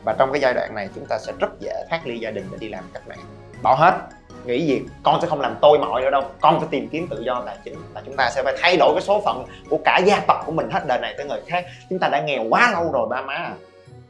Và 0.06 0.16
trong 0.20 0.32
cái 0.32 0.42
giai 0.42 0.54
đoạn 0.54 0.76
này, 0.76 0.90
chúng 0.96 1.06
ta 1.10 1.18
sẽ 1.20 1.34
rất 1.40 1.50
dễ 1.60 1.86
thoát 1.90 2.02
ly 2.06 2.20
gia 2.20 2.32
đình 2.32 2.48
để 2.52 2.58
đi 2.58 2.70
làm 2.70 2.84
cách 2.94 3.08
mạng. 3.08 3.20
Bỏ 3.64 3.76
hết 3.76 4.19
nghĩ 4.46 4.68
việc 4.68 4.86
con 5.04 5.22
sẽ 5.22 5.28
không 5.28 5.42
làm 5.42 5.56
tôi 5.62 5.80
mọi 5.80 6.02
nữa 6.02 6.10
đâu. 6.12 6.24
Con 6.42 6.60
phải 6.60 6.68
tìm 6.72 6.90
kiếm 6.92 7.08
tự 7.10 7.22
do 7.26 7.44
tài 7.46 7.58
chính. 7.66 7.76
Và 7.94 8.02
chúng 8.06 8.16
ta 8.16 8.30
sẽ 8.36 8.44
phải 8.44 8.54
thay 8.62 8.78
đổi 8.78 8.94
cái 8.94 9.02
số 9.02 9.22
phận 9.26 9.46
của 9.70 9.80
cả 9.86 10.00
gia 10.06 10.20
tộc 10.28 10.44
của 10.46 10.52
mình 10.52 10.70
hết 10.72 10.88
đời 10.88 11.00
này 11.02 11.14
tới 11.18 11.26
người 11.26 11.42
khác. 11.48 11.66
Chúng 11.90 12.00
ta 12.00 12.10
đã 12.12 12.22
nghèo 12.22 12.44
quá 12.50 12.72
lâu 12.72 12.92
rồi, 12.92 13.08
ba 13.10 13.22
má. 13.22 13.52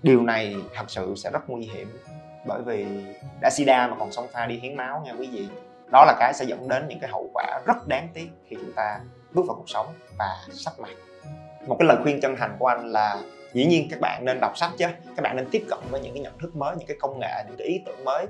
Điều 0.03 0.21
này 0.21 0.55
thật 0.73 0.85
sự 0.87 1.13
sẽ 1.17 1.29
rất 1.31 1.49
nguy 1.49 1.65
hiểm. 1.73 1.99
Bởi 2.45 2.61
vì 2.65 2.85
đã 3.41 3.49
sida 3.49 3.87
mà 3.87 3.95
còn 3.99 4.11
xông 4.11 4.27
pha 4.31 4.45
đi 4.45 4.59
hiến 4.59 4.75
máu 4.75 5.01
nha 5.05 5.13
quý 5.19 5.27
vị. 5.31 5.47
Đó 5.91 6.05
là 6.05 6.15
cái 6.19 6.33
sẽ 6.33 6.45
dẫn 6.45 6.67
đến 6.67 6.87
những 6.87 6.99
cái 6.99 7.09
hậu 7.09 7.29
quả 7.33 7.61
rất 7.65 7.87
đáng 7.87 8.07
tiếc 8.13 8.27
khi 8.49 8.55
chúng 8.55 8.73
ta 8.75 8.99
bước 9.31 9.43
vào 9.47 9.55
cuộc 9.55 9.69
sống 9.69 9.87
và 10.17 10.37
sắp 10.51 10.73
mặt. 10.79 10.89
Một 11.67 11.75
cái 11.79 11.87
lời 11.87 11.97
khuyên 12.03 12.21
chân 12.21 12.35
thành 12.35 12.55
của 12.59 12.67
anh 12.67 12.91
là, 12.91 13.17
dĩ 13.53 13.65
nhiên 13.65 13.87
các 13.91 13.99
bạn 13.99 14.25
nên 14.25 14.39
đọc 14.41 14.57
sách 14.57 14.71
chứ. 14.77 14.85
Các 15.15 15.23
bạn 15.23 15.35
nên 15.35 15.47
tiếp 15.51 15.65
cận 15.69 15.79
với 15.89 16.01
những 16.01 16.13
cái 16.13 16.23
nhận 16.23 16.37
thức 16.39 16.55
mới, 16.55 16.75
những 16.77 16.87
cái 16.87 16.97
công 16.99 17.19
nghệ, 17.19 17.43
những 17.47 17.57
cái 17.57 17.67
ý 17.67 17.81
tưởng 17.85 18.03
mới 18.05 18.25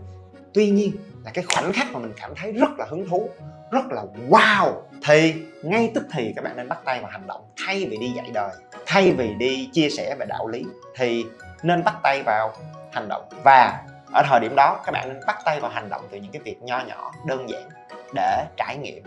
tuy 0.54 0.70
nhiên 0.70 0.92
là 1.26 1.32
cái 1.34 1.44
khoảnh 1.54 1.74
khắc 1.74 1.92
mà 1.92 2.00
mình 2.00 2.14
cảm 2.22 2.36
thấy 2.36 2.52
rất 2.52 2.70
là 2.78 2.86
hứng 2.90 3.10
thú, 3.10 3.30
rất 3.72 3.86
là 3.92 4.04
wow. 4.30 4.74
Thì 5.06 5.34
ngay 5.64 5.92
tức 5.96 6.08
thì 6.12 6.34
các 6.36 6.44
bạn 6.44 6.58
nên 6.58 6.68
bắt 6.68 6.80
tay 6.86 7.02
vào 7.02 7.12
hành 7.12 7.28
động, 7.28 7.42
thay 7.66 7.88
vì 7.90 7.98
đi 7.98 8.10
dạy 8.10 8.32
đời, 8.34 8.52
thay 8.86 9.12
vì 9.12 9.34
đi 9.34 9.70
chia 9.74 9.90
sẻ 9.90 10.16
về 10.20 10.26
đạo 10.26 10.48
lý, 10.48 10.66
thì 10.96 11.26
nên 11.64 11.84
bắt 11.84 11.96
tay 12.04 12.24
vào 12.26 12.54
hành 12.92 13.08
động. 13.10 13.30
Và 13.44 13.84
ở 14.14 14.24
thời 14.30 14.40
điểm 14.40 14.54
đó, 14.56 14.82
các 14.86 14.92
bạn 14.92 15.08
nên 15.08 15.20
bắt 15.28 15.40
tay 15.46 15.60
vào 15.60 15.72
hành 15.72 15.90
động 15.90 16.08
từ 16.12 16.18
những 16.18 16.32
cái 16.32 16.42
việc 16.42 16.62
nho 16.62 16.80
nhỏ, 16.80 17.12
đơn 17.26 17.50
giản, 17.50 17.70
để 18.16 18.46
trải 18.58 18.78
nghiệm, 18.78 19.04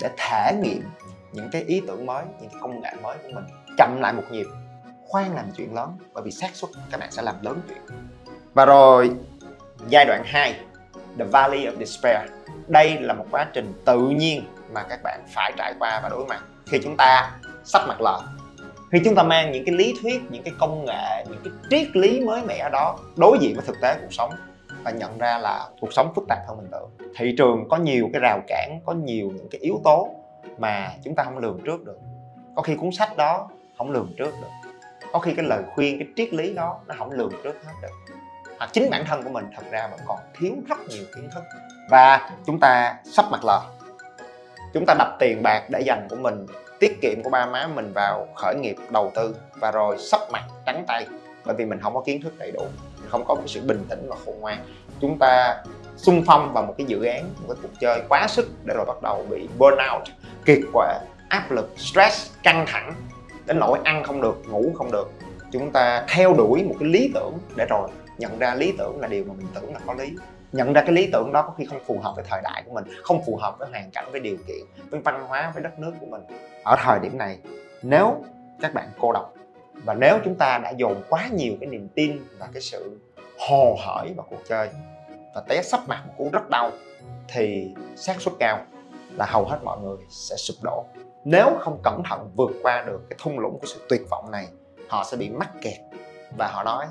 để 0.00 0.10
thể 0.16 0.52
nghiệm 0.62 0.82
những 1.32 1.48
cái 1.52 1.62
ý 1.62 1.82
tưởng 1.86 2.06
mới, 2.06 2.24
những 2.40 2.50
cái 2.50 2.60
công 2.62 2.80
nghệ 2.80 2.90
mới 3.02 3.16
của 3.22 3.28
mình. 3.34 3.44
Chậm 3.78 4.00
lại 4.00 4.12
một 4.12 4.24
nhịp, 4.30 4.46
khoan 5.06 5.34
làm 5.34 5.44
chuyện 5.56 5.74
lớn, 5.74 5.98
bởi 6.12 6.24
vì 6.24 6.30
xác 6.30 6.50
suất 6.54 6.70
các 6.90 7.00
bạn 7.00 7.10
sẽ 7.10 7.22
làm 7.22 7.34
lớn 7.42 7.60
chuyện. 7.68 7.78
Và 8.54 8.64
rồi, 8.64 9.10
giai 9.88 10.04
đoạn 10.04 10.22
2 10.26 10.54
The 11.18 11.24
Valley 11.24 11.66
of 11.66 11.78
Despair. 11.78 12.30
Đây 12.68 12.98
là 13.00 13.14
một 13.14 13.26
quá 13.30 13.46
trình 13.52 13.72
tự 13.84 14.08
nhiên 14.08 14.44
mà 14.72 14.82
các 14.82 15.00
bạn 15.02 15.20
phải 15.34 15.52
trải 15.56 15.74
qua 15.78 16.00
và 16.02 16.08
đối 16.08 16.26
mặt 16.26 16.44
khi 16.66 16.78
chúng 16.82 16.96
ta 16.96 17.30
sắp 17.64 17.82
mặt 17.88 18.00
lờ 18.00 18.20
khi 18.92 19.00
chúng 19.04 19.14
ta 19.14 19.22
mang 19.22 19.52
những 19.52 19.64
cái 19.64 19.74
lý 19.74 19.94
thuyết, 20.02 20.22
những 20.30 20.42
cái 20.42 20.54
công 20.58 20.84
nghệ, 20.84 21.24
những 21.28 21.40
cái 21.44 21.52
triết 21.70 21.96
lý 21.96 22.20
mới 22.20 22.42
mẻ 22.42 22.70
đó 22.72 22.98
đối 23.16 23.38
diện 23.40 23.56
với 23.56 23.64
thực 23.66 23.76
tế 23.82 23.98
cuộc 24.00 24.12
sống 24.12 24.30
và 24.84 24.90
nhận 24.90 25.18
ra 25.18 25.38
là 25.38 25.68
cuộc 25.80 25.92
sống 25.92 26.12
phức 26.14 26.24
tạp 26.28 26.38
hơn 26.48 26.56
mình 26.56 26.68
tưởng. 26.72 27.12
Thị 27.16 27.34
trường 27.38 27.68
có 27.68 27.76
nhiều 27.76 28.10
cái 28.12 28.20
rào 28.20 28.40
cản, 28.46 28.80
có 28.86 28.92
nhiều 28.92 29.30
những 29.34 29.48
cái 29.50 29.60
yếu 29.60 29.80
tố 29.84 30.08
mà 30.58 30.92
chúng 31.04 31.14
ta 31.14 31.24
không 31.24 31.38
lường 31.38 31.60
trước 31.64 31.84
được. 31.84 31.98
Có 32.56 32.62
khi 32.62 32.74
cuốn 32.76 32.92
sách 32.92 33.16
đó 33.16 33.48
không 33.78 33.90
lường 33.90 34.14
trước 34.18 34.34
được. 34.40 34.70
Có 35.12 35.18
khi 35.18 35.34
cái 35.34 35.44
lời 35.44 35.62
khuyên, 35.74 35.98
cái 35.98 36.08
triết 36.16 36.34
lý 36.34 36.54
đó 36.54 36.80
nó 36.86 36.94
không 36.98 37.10
lường 37.10 37.32
trước 37.44 37.54
hết 37.64 37.72
được 37.82 38.14
à, 38.62 38.68
chính 38.72 38.90
bản 38.90 39.04
thân 39.04 39.22
của 39.22 39.30
mình 39.30 39.44
thật 39.56 39.62
ra 39.70 39.88
vẫn 39.90 40.00
còn 40.06 40.18
thiếu 40.38 40.52
rất 40.68 40.78
nhiều 40.88 41.04
kiến 41.16 41.28
thức. 41.34 41.42
Và 41.90 42.30
chúng 42.46 42.58
ta 42.60 42.94
sắp 43.04 43.24
mặt 43.30 43.44
lờ 43.44 43.60
chúng 44.74 44.84
ta 44.86 44.94
đập 44.98 45.16
tiền 45.18 45.42
bạc 45.42 45.62
để 45.68 45.80
dành 45.80 46.06
của 46.10 46.16
mình 46.16 46.46
tiết 46.80 46.98
kiệm 47.02 47.22
của 47.22 47.30
ba 47.30 47.46
má 47.46 47.66
mình 47.74 47.92
vào 47.92 48.28
khởi 48.36 48.54
nghiệp 48.54 48.76
đầu 48.90 49.12
tư 49.14 49.36
và 49.60 49.70
rồi 49.70 49.98
sắp 49.98 50.20
mặt 50.30 50.44
trắng 50.66 50.84
tay. 50.88 51.06
Bởi 51.44 51.54
vì 51.58 51.64
mình 51.64 51.80
không 51.80 51.94
có 51.94 52.00
kiến 52.00 52.22
thức 52.22 52.38
đầy 52.38 52.50
đủ 52.50 52.66
không 53.08 53.24
có 53.24 53.34
một 53.34 53.42
sự 53.46 53.60
bình 53.60 53.84
tĩnh 53.88 54.06
và 54.08 54.16
khôn 54.24 54.40
ngoan. 54.40 54.58
Chúng 55.00 55.18
ta 55.18 55.62
xung 55.96 56.22
phong 56.26 56.52
vào 56.52 56.62
một 56.62 56.74
cái 56.78 56.86
dự 56.86 57.04
án 57.04 57.22
một 57.22 57.44
cái 57.48 57.56
cuộc 57.62 57.80
chơi 57.80 58.02
quá 58.08 58.26
sức 58.28 58.50
để 58.64 58.74
rồi 58.74 58.84
bắt 58.84 59.02
đầu 59.02 59.26
bị 59.30 59.48
burnout 59.58 60.02
kiệt 60.44 60.60
quệ 60.72 60.98
áp 61.28 61.50
lực 61.50 61.70
stress 61.76 62.30
căng 62.42 62.64
thẳng 62.68 62.94
đến 63.46 63.58
nỗi 63.58 63.78
ăn 63.84 64.04
không 64.04 64.20
được 64.20 64.42
ngủ 64.48 64.72
không 64.74 64.92
được. 64.92 65.10
Chúng 65.52 65.70
ta 65.72 66.04
theo 66.08 66.34
đuổi 66.34 66.64
một 66.64 66.74
cái 66.80 66.88
lý 66.88 67.10
tưởng 67.14 67.38
để 67.56 67.66
rồi 67.70 67.88
nhận 68.22 68.38
ra 68.38 68.54
lý 68.54 68.72
tưởng 68.78 69.00
là 69.00 69.08
điều 69.08 69.24
mà 69.24 69.34
mình 69.34 69.46
tưởng 69.54 69.74
là 69.74 69.80
có 69.86 69.94
lý. 69.94 70.16
Nhận 70.52 70.72
ra 70.72 70.80
cái 70.80 70.92
lý 70.92 71.08
tưởng 71.12 71.32
đó 71.32 71.42
có 71.42 71.54
khi 71.58 71.64
không 71.64 71.80
phù 71.86 71.98
hợp 71.98 72.12
với 72.16 72.24
thời 72.28 72.40
đại 72.44 72.62
của 72.66 72.72
mình, 72.72 72.84
không 73.02 73.22
phù 73.26 73.36
hợp 73.36 73.58
với 73.58 73.68
hoàn 73.68 73.90
cảnh, 73.90 74.08
với 74.10 74.20
điều 74.20 74.36
kiện, 74.46 74.90
với 74.90 75.00
văn 75.00 75.24
hóa, 75.28 75.50
với 75.54 75.62
đất 75.62 75.78
nước 75.78 75.92
của 76.00 76.06
mình. 76.06 76.22
Ở 76.64 76.76
thời 76.78 76.98
điểm 76.98 77.18
này, 77.18 77.38
nếu 77.82 78.24
các 78.60 78.74
bạn 78.74 78.88
cô 78.98 79.12
độc 79.12 79.32
và 79.84 79.94
nếu 79.94 80.18
chúng 80.24 80.34
ta 80.34 80.58
đã 80.58 80.70
dồn 80.70 81.02
quá 81.08 81.28
nhiều 81.32 81.54
cái 81.60 81.68
niềm 81.68 81.88
tin 81.94 82.24
và 82.38 82.48
cái 82.52 82.62
sự 82.62 82.98
hồ 83.38 83.76
hởi 83.86 84.12
vào 84.16 84.26
cuộc 84.30 84.40
chơi 84.48 84.68
và 85.34 85.42
té 85.48 85.62
sắp 85.62 85.80
mặt 85.86 86.02
một 86.06 86.14
cú 86.16 86.30
rất 86.32 86.50
đau, 86.50 86.70
thì 87.28 87.74
xác 87.96 88.20
suất 88.20 88.34
cao 88.38 88.58
là 89.16 89.26
hầu 89.26 89.44
hết 89.44 89.58
mọi 89.64 89.78
người 89.80 89.96
sẽ 90.10 90.36
sụp 90.36 90.56
đổ. 90.62 90.84
Nếu 91.24 91.46
không 91.60 91.80
cẩn 91.82 92.02
thận 92.10 92.30
vượt 92.36 92.50
qua 92.62 92.84
được 92.86 93.00
cái 93.10 93.16
thung 93.22 93.38
lũng 93.38 93.58
của 93.60 93.66
sự 93.66 93.80
tuyệt 93.88 94.02
vọng 94.10 94.30
này, 94.30 94.46
họ 94.88 95.04
sẽ 95.04 95.16
bị 95.16 95.30
mắc 95.30 95.50
kẹt. 95.62 95.78
Và 96.38 96.48
họ 96.48 96.64
nói 96.64 96.86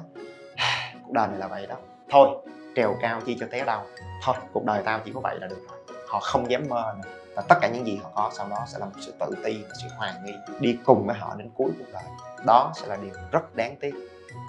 cuộc 1.12 1.16
đời 1.16 1.28
này 1.28 1.40
là 1.40 1.48
vậy 1.48 1.68
đó. 1.68 1.76
Thôi, 2.10 2.28
trèo 2.76 2.96
cao 3.02 3.22
chi 3.26 3.38
cho 3.40 3.48
té 3.52 3.66
đau. 3.66 3.86
Thôi, 4.24 4.36
cuộc 4.54 4.66
đời 4.66 4.82
tao 4.86 5.00
chỉ 5.06 5.12
có 5.14 5.20
vậy 5.20 5.38
là 5.40 5.48
được 5.48 5.60
rồi. 5.70 5.96
Họ 6.08 6.20
không 6.20 6.52
dám 6.52 6.64
mơ 6.70 6.94
nữa. 6.98 7.10
Và 7.36 7.44
tất 7.50 7.56
cả 7.62 7.68
những 7.68 7.86
gì 7.86 8.00
họ 8.04 8.12
có, 8.16 8.32
sau 8.34 8.48
đó 8.50 8.58
sẽ 8.68 8.80
là 8.80 8.86
một 8.86 8.92
sự 9.00 9.14
tự 9.20 9.36
ti 9.44 9.64
và 9.64 9.76
sự 9.82 9.88
hoài 9.98 10.14
nghi, 10.26 10.34
đi 10.60 10.78
cùng 10.86 11.08
với 11.08 11.16
họ 11.16 11.36
đến 11.38 11.50
cuối 11.54 11.72
cuộc 11.80 11.86
đời. 11.94 12.04
Đó 12.46 12.72
sẽ 12.76 12.88
là 12.88 12.98
điều 13.02 13.12
rất 13.32 13.56
đáng 13.56 13.76
tiếc. 13.80 13.94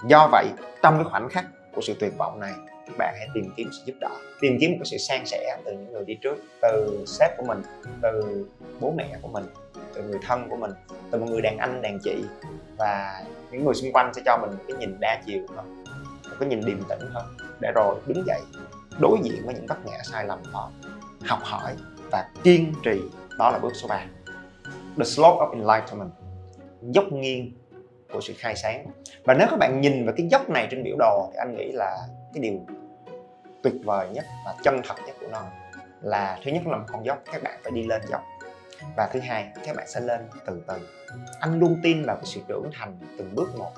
Do 0.07 0.29
vậy, 0.31 0.45
trong 0.83 0.93
cái 0.95 1.03
khoảnh 1.11 1.29
khắc 1.29 1.45
của 1.75 1.81
sự 1.81 1.93
tuyệt 1.99 2.13
vọng 2.17 2.39
này, 2.39 2.53
các 2.87 2.95
bạn 2.97 3.15
hãy 3.17 3.27
tìm 3.33 3.53
kiếm 3.57 3.69
sự 3.71 3.83
giúp 3.85 3.93
đỡ, 4.01 4.09
tìm 4.41 4.57
kiếm 4.61 4.71
một 4.71 4.77
cái 4.79 4.85
sự 4.85 4.97
san 4.97 5.25
sẻ 5.25 5.57
từ 5.65 5.71
những 5.71 5.91
người 5.91 6.05
đi 6.05 6.17
trước, 6.21 6.35
từ 6.61 7.03
sếp 7.07 7.37
của 7.37 7.43
mình, 7.47 7.61
từ 8.01 8.45
bố 8.79 8.93
mẹ 8.97 9.17
của 9.21 9.27
mình, 9.27 9.45
từ 9.93 10.03
người 10.03 10.19
thân 10.27 10.49
của 10.49 10.55
mình, 10.55 10.71
từ 11.11 11.19
một 11.19 11.25
người 11.29 11.41
đàn 11.41 11.57
anh, 11.57 11.81
đàn 11.81 11.99
chị 12.03 12.23
và 12.77 13.23
những 13.51 13.65
người 13.65 13.73
xung 13.73 13.91
quanh 13.93 14.13
sẽ 14.13 14.21
cho 14.25 14.37
mình 14.37 14.51
một 14.51 14.63
cái 14.67 14.77
nhìn 14.77 14.97
đa 14.99 15.21
chiều 15.25 15.45
hơn 15.55 15.82
một 16.29 16.35
cái 16.39 16.49
nhìn 16.49 16.65
điềm 16.65 16.83
tĩnh 16.89 16.99
hơn 17.13 17.35
để 17.59 17.71
rồi 17.75 17.95
đứng 18.05 18.23
dậy, 18.27 18.41
đối 18.99 19.17
diện 19.23 19.45
với 19.45 19.55
những 19.55 19.65
vấp 19.65 19.85
ngã 19.85 19.97
sai 20.03 20.25
lầm 20.25 20.39
đó, 20.53 20.71
học 21.21 21.39
hỏi 21.43 21.75
và 22.11 22.29
kiên 22.43 22.73
trì. 22.83 23.01
Đó 23.37 23.49
là 23.51 23.59
bước 23.59 23.71
số 23.75 23.87
3 23.87 24.05
The 24.97 25.03
slope 25.03 25.37
of 25.37 25.51
enlightenment. 25.51 26.11
Dốc 26.81 27.05
nghiêng 27.11 27.51
của 28.13 28.21
sự 28.21 28.33
khai 28.37 28.55
sáng. 28.55 28.85
Và 29.23 29.33
nếu 29.33 29.47
các 29.49 29.59
bạn 29.59 29.81
nhìn 29.81 30.05
vào 30.05 30.13
cái 30.17 30.27
dốc 30.31 30.49
này 30.49 30.67
trên 30.71 30.83
biểu 30.83 30.95
đồ 30.99 31.29
thì 31.31 31.37
anh 31.37 31.55
nghĩ 31.55 31.71
là 31.71 31.97
cái 32.33 32.41
điều 32.41 32.65
tuyệt 33.63 33.73
vời 33.83 34.09
nhất 34.09 34.25
và 34.45 34.55
chân 34.63 34.81
thật 34.83 34.95
nhất 35.05 35.15
của 35.19 35.27
nó 35.31 35.41
là 36.01 36.39
thứ 36.43 36.51
nhất 36.51 36.67
là 36.67 36.77
một 36.77 36.85
con 36.87 37.05
dốc, 37.05 37.17
các 37.31 37.43
bạn 37.43 37.59
phải 37.63 37.71
đi 37.71 37.83
lên 37.83 38.01
dốc. 38.09 38.21
Và 38.97 39.09
thứ 39.13 39.19
hai, 39.19 39.51
các 39.65 39.75
bạn 39.75 39.87
sẽ 39.87 40.01
lên 40.01 40.21
từ 40.45 40.63
từ. 40.67 40.73
Anh 41.39 41.59
luôn 41.59 41.79
tin 41.83 42.05
vào 42.05 42.15
cái 42.15 42.25
sự 42.25 42.41
trưởng 42.47 42.69
thành 42.73 42.97
từng 43.17 43.35
bước 43.35 43.55
một 43.57 43.71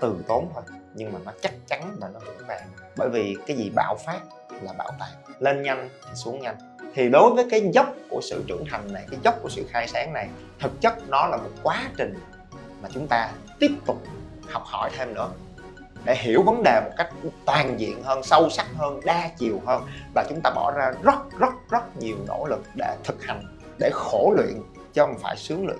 từ 0.00 0.16
tốn 0.28 0.50
thôi, 0.54 0.62
nhưng 0.94 1.12
mà 1.12 1.18
nó 1.24 1.32
chắc 1.42 1.52
chắn 1.66 1.96
và 2.00 2.08
nó 2.08 2.20
vững 2.26 2.46
vàng. 2.46 2.68
Bởi 2.96 3.08
vì 3.08 3.36
cái 3.46 3.56
gì 3.56 3.70
bạo 3.74 3.96
phát 4.06 4.20
là 4.62 4.72
bảo 4.72 4.90
tàng 4.98 5.36
lên 5.38 5.62
nhanh 5.62 5.88
thì 6.08 6.14
xuống 6.14 6.40
nhanh. 6.40 6.56
Thì 6.94 7.08
đối 7.08 7.34
với 7.34 7.46
cái 7.50 7.70
dốc 7.72 7.94
của 8.10 8.20
sự 8.22 8.44
trưởng 8.48 8.64
thành 8.70 8.92
này, 8.92 9.04
cái 9.10 9.20
dốc 9.22 9.34
của 9.42 9.48
sự 9.48 9.66
khai 9.70 9.88
sáng 9.88 10.12
này, 10.12 10.28
thực 10.58 10.80
chất 10.80 10.94
nó 11.08 11.26
là 11.26 11.36
một 11.36 11.50
quá 11.62 11.82
trình 11.96 12.14
mà 12.82 12.88
chúng 12.92 13.06
ta 13.10 13.30
tiếp 13.58 13.70
tục 13.86 13.96
học 14.48 14.62
hỏi 14.66 14.90
thêm 14.96 15.14
nữa 15.14 15.30
để 16.04 16.16
hiểu 16.16 16.42
vấn 16.42 16.62
đề 16.62 16.80
một 16.84 16.90
cách 16.96 17.10
toàn 17.44 17.80
diện 17.80 18.02
hơn, 18.02 18.22
sâu 18.22 18.50
sắc 18.50 18.66
hơn, 18.76 19.00
đa 19.04 19.30
chiều 19.38 19.60
hơn. 19.66 19.82
Và 20.14 20.24
chúng 20.28 20.40
ta 20.44 20.50
bỏ 20.54 20.72
ra 20.76 20.92
rất 21.02 21.38
rất 21.38 21.52
rất 21.70 21.96
nhiều 21.96 22.16
nỗ 22.26 22.46
lực 22.46 22.62
để 22.74 22.96
thực 23.04 23.24
hành, 23.24 23.58
để 23.78 23.90
khổ 23.92 24.32
luyện 24.36 24.62
chứ 24.92 25.02
không 25.02 25.18
phải 25.18 25.36
sướng 25.36 25.66
luyện. 25.66 25.78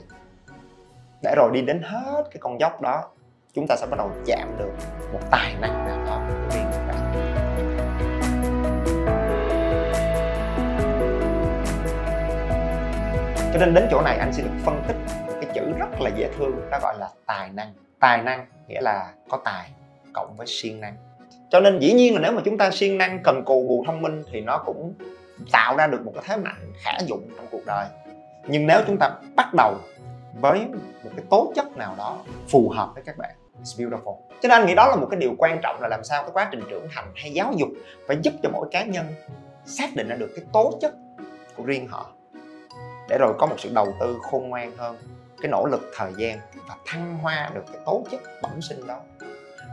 Để 1.22 1.34
rồi 1.36 1.50
đi 1.52 1.62
đến 1.62 1.82
hết 1.82 2.24
cái 2.30 2.38
con 2.40 2.60
dốc 2.60 2.80
đó 2.80 3.08
chúng 3.54 3.66
ta 3.66 3.76
sẽ 3.76 3.86
bắt 3.86 3.96
đầu 3.98 4.10
chạm 4.26 4.56
được 4.58 4.72
một 5.12 5.20
tài 5.30 5.54
năng 5.60 5.86
nào 5.86 6.04
đó 6.06 6.20
của 6.28 6.34
riêng 6.54 6.66
các 6.72 6.86
bạn. 6.88 6.96
Cho 13.52 13.58
nên 13.58 13.74
đến 13.74 13.88
chỗ 13.90 14.02
này 14.02 14.16
anh 14.16 14.32
sẽ 14.32 14.42
được 14.42 14.50
phân 14.64 14.82
tích 14.88 14.96
một 15.26 15.32
cái 15.40 15.50
chữ 15.54 15.72
rất 15.78 16.00
là 16.00 16.10
dễ 16.16 16.30
thương 16.38 16.60
ta 16.70 16.78
gọi 16.82 16.94
là 16.98 17.08
tài 17.26 17.50
năng. 17.50 17.72
Tài 18.00 18.22
năng 18.22 18.46
nghĩa 18.68 18.80
là 18.80 19.12
có 19.28 19.38
tài 19.44 19.70
cộng 20.12 20.36
với 20.36 20.46
siêng 20.46 20.80
năng. 20.80 20.96
Cho 21.50 21.60
nên 21.60 21.78
dĩ 21.78 21.92
nhiên 21.92 22.14
là 22.14 22.20
nếu 22.20 22.32
mà 22.32 22.42
chúng 22.44 22.58
ta 22.58 22.70
siêng 22.70 22.98
năng 22.98 23.22
cần 23.24 23.44
cù 23.44 23.68
bù 23.68 23.84
thông 23.86 24.02
minh 24.02 24.24
thì 24.32 24.40
nó 24.40 24.58
cũng 24.58 24.94
tạo 25.52 25.76
ra 25.76 25.86
được 25.86 26.04
một 26.04 26.12
cái 26.14 26.24
thế 26.26 26.36
mạnh 26.36 26.72
khả 26.82 26.98
dụng 27.06 27.28
trong 27.36 27.46
cuộc 27.50 27.66
đời. 27.66 27.86
Nhưng 28.48 28.66
nếu 28.66 28.80
chúng 28.86 28.96
ta 29.00 29.10
bắt 29.36 29.54
đầu 29.56 29.74
với 30.40 30.60
một 31.04 31.10
cái 31.16 31.24
tố 31.30 31.52
chất 31.56 31.76
nào 31.76 31.94
đó 31.98 32.18
phù 32.48 32.68
hợp 32.68 32.90
với 32.94 33.02
các 33.06 33.18
bạn 33.18 33.30
It's 33.62 33.78
beautiful. 33.78 34.16
Cho 34.42 34.48
nên 34.48 34.50
anh 34.50 34.66
nghĩ 34.66 34.74
đó 34.74 34.88
là 34.88 34.96
một 34.96 35.06
cái 35.10 35.20
điều 35.20 35.34
quan 35.38 35.60
trọng 35.62 35.80
là 35.80 35.88
làm 35.88 36.04
sao 36.04 36.22
cái 36.22 36.30
quá 36.34 36.48
trình 36.50 36.60
trưởng 36.70 36.88
thành 36.94 37.12
hay 37.14 37.32
giáo 37.32 37.52
dục 37.56 37.68
phải 38.08 38.18
giúp 38.22 38.34
cho 38.42 38.50
mỗi 38.52 38.68
cá 38.70 38.84
nhân 38.84 39.06
xác 39.64 39.96
định 39.96 40.08
ra 40.08 40.16
được 40.16 40.30
cái 40.36 40.44
tố 40.52 40.78
chất 40.80 40.94
của 41.56 41.64
riêng 41.64 41.88
họ 41.88 42.10
để 43.08 43.18
rồi 43.20 43.34
có 43.38 43.46
một 43.46 43.56
sự 43.58 43.70
đầu 43.74 43.94
tư 44.00 44.18
khôn 44.22 44.48
ngoan 44.48 44.76
hơn, 44.76 44.96
cái 45.42 45.50
nỗ 45.50 45.66
lực, 45.66 45.90
thời 45.96 46.12
gian 46.16 46.38
và 46.68 46.74
thăng 46.86 47.18
hoa 47.18 47.50
được 47.54 47.64
cái 47.72 47.82
tố 47.86 48.04
chất 48.10 48.20
bẩm 48.42 48.62
sinh 48.62 48.86
đó 48.86 49.00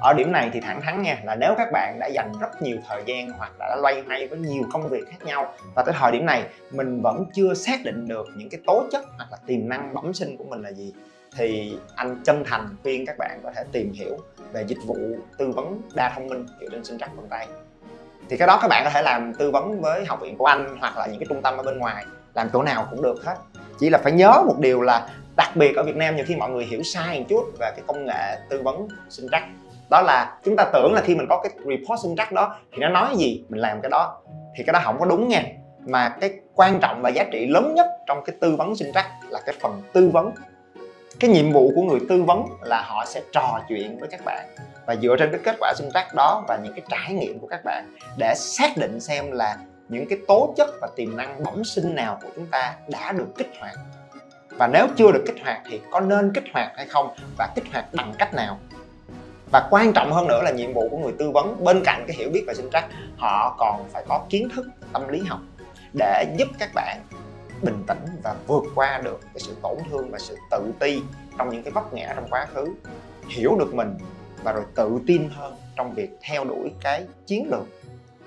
ở 0.01 0.13
điểm 0.13 0.31
này 0.31 0.49
thì 0.53 0.59
thẳng 0.59 0.81
thắn 0.81 1.01
nha, 1.01 1.21
là 1.23 1.35
nếu 1.35 1.53
các 1.57 1.69
bạn 1.73 1.97
đã 1.99 2.07
dành 2.07 2.31
rất 2.39 2.61
nhiều 2.61 2.77
thời 2.87 3.03
gian 3.05 3.29
hoặc 3.29 3.51
là 3.59 3.67
đã 3.69 3.75
loay 3.81 4.03
hoay 4.07 4.27
với 4.27 4.39
nhiều 4.39 4.63
công 4.71 4.89
việc 4.89 5.03
khác 5.09 5.17
nhau, 5.25 5.53
và 5.75 5.83
tới 5.83 5.95
thời 5.99 6.11
điểm 6.11 6.25
này 6.25 6.43
mình 6.71 7.01
vẫn 7.01 7.25
chưa 7.33 7.53
xác 7.53 7.83
định 7.83 8.07
được 8.07 8.27
những 8.35 8.49
cái 8.49 8.61
tố 8.67 8.83
chất 8.91 9.05
hoặc 9.17 9.27
là 9.31 9.37
tiềm 9.45 9.69
năng 9.69 9.93
bẩm 9.93 10.13
sinh 10.13 10.37
của 10.37 10.43
mình 10.43 10.61
là 10.61 10.71
gì 10.71 10.93
thì 11.37 11.77
anh 11.95 12.21
chân 12.23 12.43
thành 12.45 12.75
khuyên 12.83 13.05
các 13.05 13.17
bạn 13.17 13.39
có 13.43 13.51
thể 13.55 13.63
tìm 13.71 13.91
hiểu 13.93 14.17
về 14.53 14.63
dịch 14.67 14.79
vụ 14.85 14.97
tư 15.37 15.51
vấn 15.51 15.81
đa 15.93 16.11
thông 16.15 16.27
minh 16.27 16.45
dựa 16.61 16.67
trên 16.71 16.83
sinh 16.83 16.97
trắc 16.97 17.15
vân 17.15 17.29
tay. 17.29 17.47
Thì 18.29 18.37
cái 18.37 18.47
đó 18.47 18.59
các 18.61 18.67
bạn 18.67 18.83
có 18.83 18.89
thể 18.89 19.01
làm 19.01 19.33
tư 19.33 19.51
vấn 19.51 19.81
với 19.81 20.05
học 20.05 20.21
viện 20.21 20.37
của 20.37 20.45
anh 20.45 20.77
hoặc 20.79 20.97
là 20.97 21.07
những 21.07 21.19
cái 21.19 21.25
trung 21.29 21.41
tâm 21.41 21.57
ở 21.57 21.63
bên 21.63 21.77
ngoài, 21.77 22.05
làm 22.33 22.49
chỗ 22.53 22.63
nào 22.63 22.87
cũng 22.91 23.01
được 23.01 23.23
hết. 23.25 23.35
Chỉ 23.79 23.89
là 23.89 23.97
phải 23.97 24.11
nhớ 24.11 24.43
một 24.45 24.55
điều 24.59 24.81
là 24.81 25.09
đặc 25.35 25.55
biệt 25.55 25.75
ở 25.75 25.83
Việt 25.83 25.95
Nam 25.95 26.15
nhiều 26.15 26.25
khi 26.27 26.35
mọi 26.35 26.49
người 26.49 26.65
hiểu 26.65 26.83
sai 26.83 27.19
một 27.19 27.25
chút 27.29 27.45
về 27.59 27.71
cái 27.75 27.83
công 27.87 28.05
nghệ 28.05 28.37
tư 28.49 28.61
vấn 28.61 28.87
sinh 29.09 29.27
trắc. 29.31 29.43
Đó 29.89 30.01
là 30.01 30.37
chúng 30.43 30.55
ta 30.55 30.65
tưởng 30.73 30.93
là 30.93 31.01
khi 31.01 31.15
mình 31.15 31.25
có 31.29 31.41
cái 31.43 31.51
report 31.57 32.01
sinh 32.03 32.15
trắc 32.15 32.31
đó 32.31 32.55
thì 32.71 32.77
nó 32.77 32.89
nói 32.89 33.15
gì, 33.15 33.43
mình 33.49 33.61
làm 33.61 33.81
cái 33.81 33.89
đó. 33.89 34.21
Thì 34.57 34.63
cái 34.63 34.73
đó 34.73 34.81
không 34.83 34.99
có 34.99 35.05
đúng 35.05 35.27
nha. 35.27 35.43
Mà 35.85 36.09
cái 36.21 36.33
quan 36.55 36.79
trọng 36.79 37.01
và 37.01 37.09
giá 37.09 37.23
trị 37.31 37.47
lớn 37.47 37.75
nhất 37.75 37.87
trong 38.07 38.23
cái 38.25 38.35
tư 38.39 38.55
vấn 38.55 38.75
sinh 38.75 38.91
trắc 38.93 39.05
là 39.29 39.41
cái 39.45 39.55
phần 39.61 39.81
tư 39.93 40.09
vấn 40.13 40.31
cái 41.19 41.31
nhiệm 41.31 41.51
vụ 41.51 41.71
của 41.75 41.81
người 41.81 41.99
tư 42.09 42.23
vấn 42.23 42.45
là 42.61 42.81
họ 42.81 43.05
sẽ 43.05 43.21
trò 43.31 43.59
chuyện 43.69 43.99
với 43.99 44.09
các 44.09 44.21
bạn 44.25 44.45
và 44.85 44.95
dựa 44.95 45.15
trên 45.19 45.31
cái 45.31 45.39
kết 45.43 45.55
quả 45.59 45.73
sinh 45.77 45.89
trắc 45.93 46.13
đó 46.15 46.43
và 46.47 46.59
những 46.63 46.73
cái 46.73 46.81
trải 46.89 47.13
nghiệm 47.13 47.39
của 47.39 47.47
các 47.47 47.61
bạn 47.65 47.95
để 48.17 48.33
xác 48.35 48.77
định 48.77 48.99
xem 48.99 49.31
là 49.31 49.57
những 49.89 50.05
cái 50.09 50.19
tố 50.27 50.53
chất 50.57 50.69
và 50.81 50.87
tiềm 50.95 51.17
năng 51.17 51.43
bẩm 51.43 51.63
sinh 51.63 51.95
nào 51.95 52.19
của 52.23 52.29
chúng 52.35 52.45
ta 52.45 52.75
đã 52.87 53.11
được 53.11 53.27
kích 53.37 53.51
hoạt. 53.59 53.75
Và 54.49 54.67
nếu 54.67 54.87
chưa 54.97 55.11
được 55.11 55.23
kích 55.27 55.35
hoạt 55.43 55.61
thì 55.69 55.81
có 55.91 55.99
nên 55.99 56.33
kích 56.33 56.43
hoạt 56.53 56.71
hay 56.75 56.85
không 56.85 57.15
và 57.37 57.49
kích 57.55 57.65
hoạt 57.73 57.93
bằng 57.93 58.13
cách 58.17 58.33
nào? 58.33 58.59
Và 59.51 59.67
quan 59.69 59.93
trọng 59.93 60.11
hơn 60.13 60.27
nữa 60.27 60.41
là 60.43 60.51
nhiệm 60.51 60.73
vụ 60.73 60.89
của 60.89 60.97
người 60.97 61.13
tư 61.19 61.31
vấn, 61.31 61.63
bên 61.63 61.81
cạnh 61.85 62.03
cái 62.07 62.15
hiểu 62.17 62.29
biết 62.29 62.43
về 62.47 62.53
sinh 62.53 62.69
trắc, 62.73 62.85
họ 63.17 63.55
còn 63.59 63.85
phải 63.93 64.03
có 64.07 64.25
kiến 64.29 64.49
thức, 64.55 64.67
tâm 64.93 65.07
lý 65.07 65.21
học 65.27 65.39
để 65.93 66.25
giúp 66.37 66.47
các 66.59 66.69
bạn 66.73 66.97
bình 67.61 67.83
tĩnh 67.87 68.05
và 68.23 68.35
vượt 68.47 68.63
qua 68.75 69.01
được 69.03 69.19
cái 69.21 69.39
sự 69.39 69.55
tổn 69.61 69.77
thương 69.89 70.11
và 70.11 70.19
sự 70.19 70.37
tự 70.51 70.71
ti 70.79 71.01
trong 71.37 71.49
những 71.49 71.63
cái 71.63 71.71
vấp 71.71 71.93
ngã 71.93 72.13
trong 72.15 72.27
quá 72.29 72.47
khứ. 72.53 72.65
Hiểu 73.27 73.55
được 73.59 73.73
mình 73.73 73.97
và 74.43 74.51
rồi 74.51 74.63
tự 74.75 74.99
tin 75.07 75.29
hơn 75.29 75.55
trong 75.75 75.93
việc 75.93 76.09
theo 76.21 76.43
đuổi 76.43 76.71
cái 76.81 77.05
chiến 77.25 77.47
lược 77.51 77.65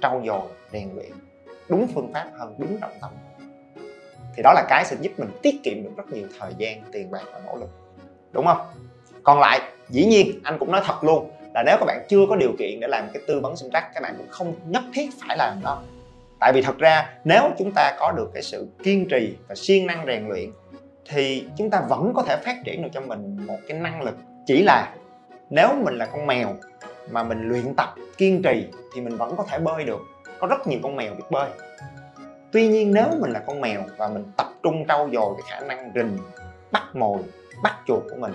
trau 0.02 0.22
dồi, 0.26 0.48
rèn 0.72 0.90
luyện 0.94 1.10
đúng 1.68 1.86
phương 1.94 2.12
pháp 2.12 2.30
hơn 2.38 2.54
đúng 2.58 2.78
trọng 2.80 2.98
tâm. 3.00 3.10
Thì 4.36 4.42
đó 4.42 4.52
là 4.52 4.64
cái 4.68 4.84
sẽ 4.84 4.96
giúp 5.00 5.12
mình 5.18 5.30
tiết 5.42 5.62
kiệm 5.62 5.82
được 5.82 5.90
rất 5.96 6.12
nhiều 6.12 6.26
thời 6.38 6.52
gian, 6.58 6.82
tiền 6.92 7.10
bạc 7.10 7.24
và 7.32 7.40
nỗ 7.46 7.56
lực. 7.56 7.70
Đúng 8.32 8.46
không? 8.46 8.66
Còn 9.22 9.40
lại, 9.40 9.60
dĩ 9.88 10.04
nhiên, 10.04 10.40
anh 10.42 10.58
cũng 10.58 10.72
nói 10.72 10.82
thật 10.84 11.04
luôn 11.04 11.30
là 11.54 11.62
nếu 11.66 11.76
các 11.78 11.84
bạn 11.86 12.06
chưa 12.08 12.26
có 12.28 12.36
điều 12.36 12.52
kiện 12.58 12.80
để 12.80 12.88
làm 12.88 13.08
cái 13.12 13.22
tư 13.28 13.40
vấn 13.40 13.56
sinh 13.56 13.70
trắc, 13.72 13.94
các 13.94 14.00
bạn 14.00 14.14
cũng 14.18 14.26
không 14.30 14.54
nhất 14.66 14.82
thiết 14.94 15.10
phải 15.20 15.36
làm 15.36 15.60
đó 15.64 15.82
tại 16.40 16.52
vì 16.52 16.62
thật 16.62 16.78
ra, 16.78 17.10
nếu 17.24 17.42
chúng 17.58 17.72
ta 17.74 17.96
có 17.98 18.12
được 18.12 18.30
cái 18.34 18.42
sự 18.42 18.68
kiên 18.82 19.08
trì 19.08 19.36
và 19.48 19.54
siêng 19.54 19.86
năng 19.86 20.06
rèn 20.06 20.28
luyện, 20.28 20.50
thì 21.08 21.46
chúng 21.56 21.70
ta 21.70 21.80
vẫn 21.88 22.12
có 22.14 22.22
thể 22.22 22.36
phát 22.36 22.56
triển 22.64 22.82
được 22.82 22.88
cho 22.92 23.00
mình 23.00 23.46
một 23.46 23.58
cái 23.68 23.78
năng 23.78 24.02
lực. 24.02 24.16
Chỉ 24.46 24.62
là, 24.62 24.94
nếu 25.50 25.68
mình 25.84 25.94
là 25.94 26.06
con 26.06 26.26
mèo 26.26 26.54
mà 27.10 27.22
mình 27.22 27.48
luyện 27.48 27.74
tập, 27.76 27.94
kiên 28.16 28.42
trì, 28.42 28.66
thì 28.94 29.00
mình 29.00 29.16
vẫn 29.16 29.36
có 29.36 29.44
thể 29.48 29.58
bơi 29.58 29.84
được. 29.84 30.00
Có 30.38 30.46
rất 30.46 30.66
nhiều 30.66 30.78
con 30.82 30.96
mèo 30.96 31.14
biết 31.14 31.24
bơi. 31.30 31.50
Tuy 32.52 32.68
nhiên, 32.68 32.92
nếu 32.94 33.06
mình 33.20 33.30
là 33.30 33.40
con 33.46 33.60
mèo 33.60 33.82
và 33.96 34.08
mình 34.08 34.24
tập 34.36 34.46
trung 34.62 34.84
trau 34.88 35.08
dồi 35.12 35.34
cái 35.38 35.46
khả 35.50 35.66
năng 35.66 35.92
rình, 35.94 36.18
bắt 36.72 36.84
mồi, 36.94 37.18
bắt 37.62 37.76
chuột 37.86 38.02
của 38.10 38.16
mình, 38.18 38.32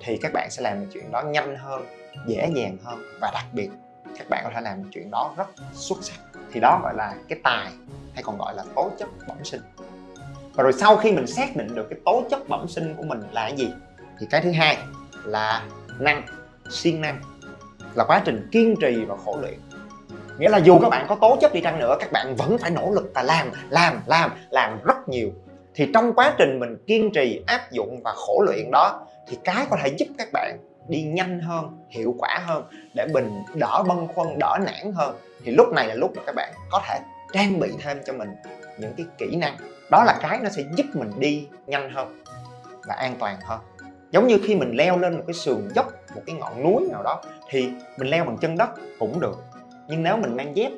thì 0.00 0.16
các 0.16 0.32
bạn 0.32 0.50
sẽ 0.50 0.62
làm 0.62 0.80
được 0.80 0.86
chuyện 0.92 1.10
đó 1.10 1.22
nhanh 1.22 1.56
hơn, 1.56 1.84
dễ 2.26 2.50
dàng 2.54 2.76
hơn 2.84 2.98
và 3.20 3.30
đặc 3.34 3.44
biệt 3.52 3.70
các 4.18 4.28
bạn 4.28 4.44
có 4.44 4.50
thể 4.54 4.60
làm 4.60 4.90
chuyện 4.92 5.10
đó 5.10 5.34
rất 5.36 5.46
xuất 5.72 5.98
sắc. 6.02 6.18
Thì 6.52 6.60
đó 6.60 6.80
gọi 6.82 6.94
là 6.96 7.14
cái 7.28 7.38
tài, 7.42 7.66
hay 8.14 8.22
còn 8.22 8.38
gọi 8.38 8.54
là 8.54 8.64
tố 8.74 8.90
chất 8.98 9.08
bẩm 9.28 9.36
sinh. 9.44 9.60
Và 10.54 10.62
rồi 10.62 10.72
sau 10.72 10.96
khi 10.96 11.12
mình 11.12 11.26
xác 11.26 11.56
định 11.56 11.74
được 11.74 11.86
cái 11.90 11.98
tố 12.04 12.22
chất 12.30 12.48
bẩm 12.48 12.68
sinh 12.68 12.94
của 12.94 13.02
mình 13.02 13.20
là 13.32 13.48
cái 13.48 13.56
gì, 13.56 13.72
thì 14.18 14.26
cái 14.30 14.40
thứ 14.40 14.52
hai 14.52 14.78
là 15.24 15.62
năng, 15.98 16.22
siêng 16.70 17.00
năng, 17.00 17.20
là 17.94 18.04
quá 18.04 18.22
trình 18.24 18.48
kiên 18.52 18.74
trì 18.80 19.04
và 19.04 19.16
khổ 19.24 19.38
luyện. 19.40 19.58
Nghĩa 20.38 20.48
là 20.48 20.58
dù 20.58 20.78
các 20.78 20.88
bạn 20.88 21.06
có 21.08 21.14
tố 21.14 21.36
chất 21.40 21.52
đi 21.54 21.60
chăng 21.60 21.78
nữa, 21.78 21.96
các 22.00 22.12
bạn 22.12 22.36
vẫn 22.36 22.58
phải 22.58 22.70
nỗ 22.70 22.90
lực 22.90 23.10
và 23.14 23.22
làm 23.22 23.50
làm 23.70 24.00
làm 24.06 24.30
làm 24.50 24.78
rất 24.84 25.08
nhiều. 25.08 25.30
Thì 25.74 25.90
trong 25.94 26.14
quá 26.14 26.34
trình 26.38 26.60
mình 26.60 26.76
kiên 26.86 27.10
trì, 27.14 27.42
áp 27.46 27.70
dụng 27.70 28.00
và 28.04 28.12
khổ 28.16 28.42
luyện 28.46 28.70
đó, 28.70 29.06
thì 29.28 29.38
cái 29.44 29.66
có 29.70 29.76
thể 29.82 29.88
giúp 29.98 30.06
các 30.18 30.28
bạn 30.32 30.58
đi 30.88 31.02
nhanh 31.02 31.40
hơn, 31.40 31.78
hiệu 31.88 32.14
quả 32.18 32.40
hơn, 32.46 32.64
để 32.94 33.06
mình 33.14 33.42
đỡ 33.54 33.82
bâng 33.88 34.08
khoăn 34.14 34.38
đỡ 34.38 34.58
nản 34.66 34.92
hơn, 34.94 35.16
thì 35.44 35.52
lúc 35.52 35.68
này 35.72 35.86
là 35.86 35.94
lúc 35.94 36.12
mà 36.16 36.22
các 36.26 36.34
bạn 36.34 36.52
có 36.70 36.82
thể 36.88 37.00
trang 37.32 37.60
bị 37.60 37.68
thêm 37.82 38.00
cho 38.06 38.12
mình 38.12 38.30
những 38.78 38.94
cái 38.96 39.06
kỹ 39.18 39.36
năng. 39.36 39.56
Đó 39.90 40.04
là 40.04 40.18
cái 40.22 40.38
nó 40.42 40.48
sẽ 40.50 40.62
giúp 40.76 40.86
mình 40.94 41.10
đi 41.18 41.48
nhanh 41.66 41.90
hơn 41.90 42.22
và 42.86 42.94
an 42.94 43.16
toàn 43.18 43.36
hơn. 43.44 43.60
Giống 44.10 44.26
như 44.26 44.38
khi 44.46 44.54
mình 44.54 44.76
leo 44.76 44.98
lên 44.98 45.16
một 45.16 45.24
cái 45.26 45.34
sườn 45.34 45.68
dốc, 45.74 45.92
một 46.14 46.22
cái 46.26 46.36
ngọn 46.36 46.62
núi 46.62 46.88
nào 46.92 47.02
đó, 47.02 47.22
thì 47.50 47.68
mình 47.98 48.08
leo 48.08 48.24
bằng 48.24 48.38
chân 48.38 48.56
đất 48.56 48.70
cũng 48.98 49.20
được. 49.20 49.36
Nhưng 49.88 50.02
nếu 50.02 50.16
mình 50.16 50.36
mang 50.36 50.56
dép 50.56 50.72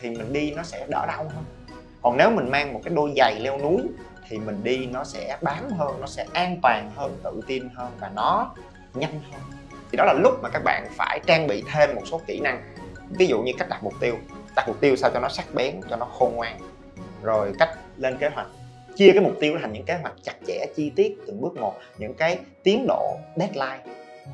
thì 0.00 0.10
mình 0.10 0.32
đi 0.32 0.50
nó 0.50 0.62
sẽ 0.62 0.86
đỡ 0.88 1.06
đau 1.06 1.24
hơn. 1.34 1.44
Còn 2.02 2.16
nếu 2.16 2.30
mình 2.30 2.50
mang 2.50 2.72
một 2.72 2.80
cái 2.84 2.94
đôi 2.94 3.12
giày 3.16 3.40
leo 3.40 3.58
núi 3.58 3.82
thì 4.28 4.38
mình 4.38 4.60
đi 4.62 4.86
nó 4.86 5.04
sẽ 5.04 5.38
bám 5.42 5.70
hơn, 5.78 6.00
nó 6.00 6.06
sẽ 6.06 6.26
an 6.32 6.58
toàn 6.62 6.90
hơn, 6.96 7.18
tự 7.22 7.40
tin 7.46 7.68
hơn 7.74 7.92
và 8.00 8.10
nó 8.14 8.54
nhanh 8.94 9.20
hơn. 9.32 9.40
Thì 9.90 9.96
đó 9.96 10.04
là 10.04 10.12
lúc 10.12 10.42
mà 10.42 10.48
các 10.48 10.62
bạn 10.64 10.86
phải 10.90 11.20
trang 11.26 11.46
bị 11.46 11.62
thêm 11.72 11.94
một 11.94 12.02
số 12.04 12.20
kỹ 12.26 12.40
năng. 12.40 12.62
Ví 13.10 13.26
dụ 13.26 13.42
như 13.42 13.52
cách 13.58 13.68
đặt 13.68 13.84
mục 13.84 13.94
tiêu. 14.00 14.16
Đặt 14.56 14.68
mục 14.68 14.80
tiêu 14.80 14.96
sao 14.96 15.10
cho 15.14 15.20
nó 15.20 15.28
sắc 15.28 15.54
bén, 15.54 15.80
cho 15.90 15.96
nó 15.96 16.06
khôn 16.06 16.34
ngoan. 16.34 16.58
Rồi 17.22 17.52
cách 17.58 17.78
lên 17.96 18.18
kế 18.18 18.28
hoạch. 18.28 18.46
Chia 18.96 19.10
cái 19.14 19.22
mục 19.22 19.32
tiêu 19.40 19.58
thành 19.60 19.72
những 19.72 19.84
kế 19.84 19.94
hoạch 19.94 20.14
chặt 20.22 20.34
chẽ, 20.46 20.66
chi 20.76 20.92
tiết 20.96 21.18
từng 21.26 21.40
bước 21.40 21.56
một, 21.60 21.74
những 21.98 22.14
cái 22.14 22.38
tiến 22.62 22.84
độ, 22.88 23.16
deadline. 23.36 23.84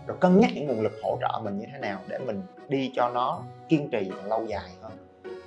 Rồi 0.07 0.17
cân 0.21 0.41
nhắc 0.41 0.51
những 0.55 0.67
nguồn 0.67 0.81
lực 0.81 0.93
hỗ 1.03 1.19
trợ 1.21 1.41
mình 1.43 1.59
như 1.59 1.67
thế 1.73 1.79
nào 1.79 2.01
để 2.09 2.19
mình 2.19 2.43
đi 2.69 2.93
cho 2.97 3.09
nó 3.09 3.43
kiên 3.69 3.91
trì 3.91 4.11
và 4.11 4.23
lâu 4.23 4.47
dài 4.47 4.71
hơn. 4.83 4.93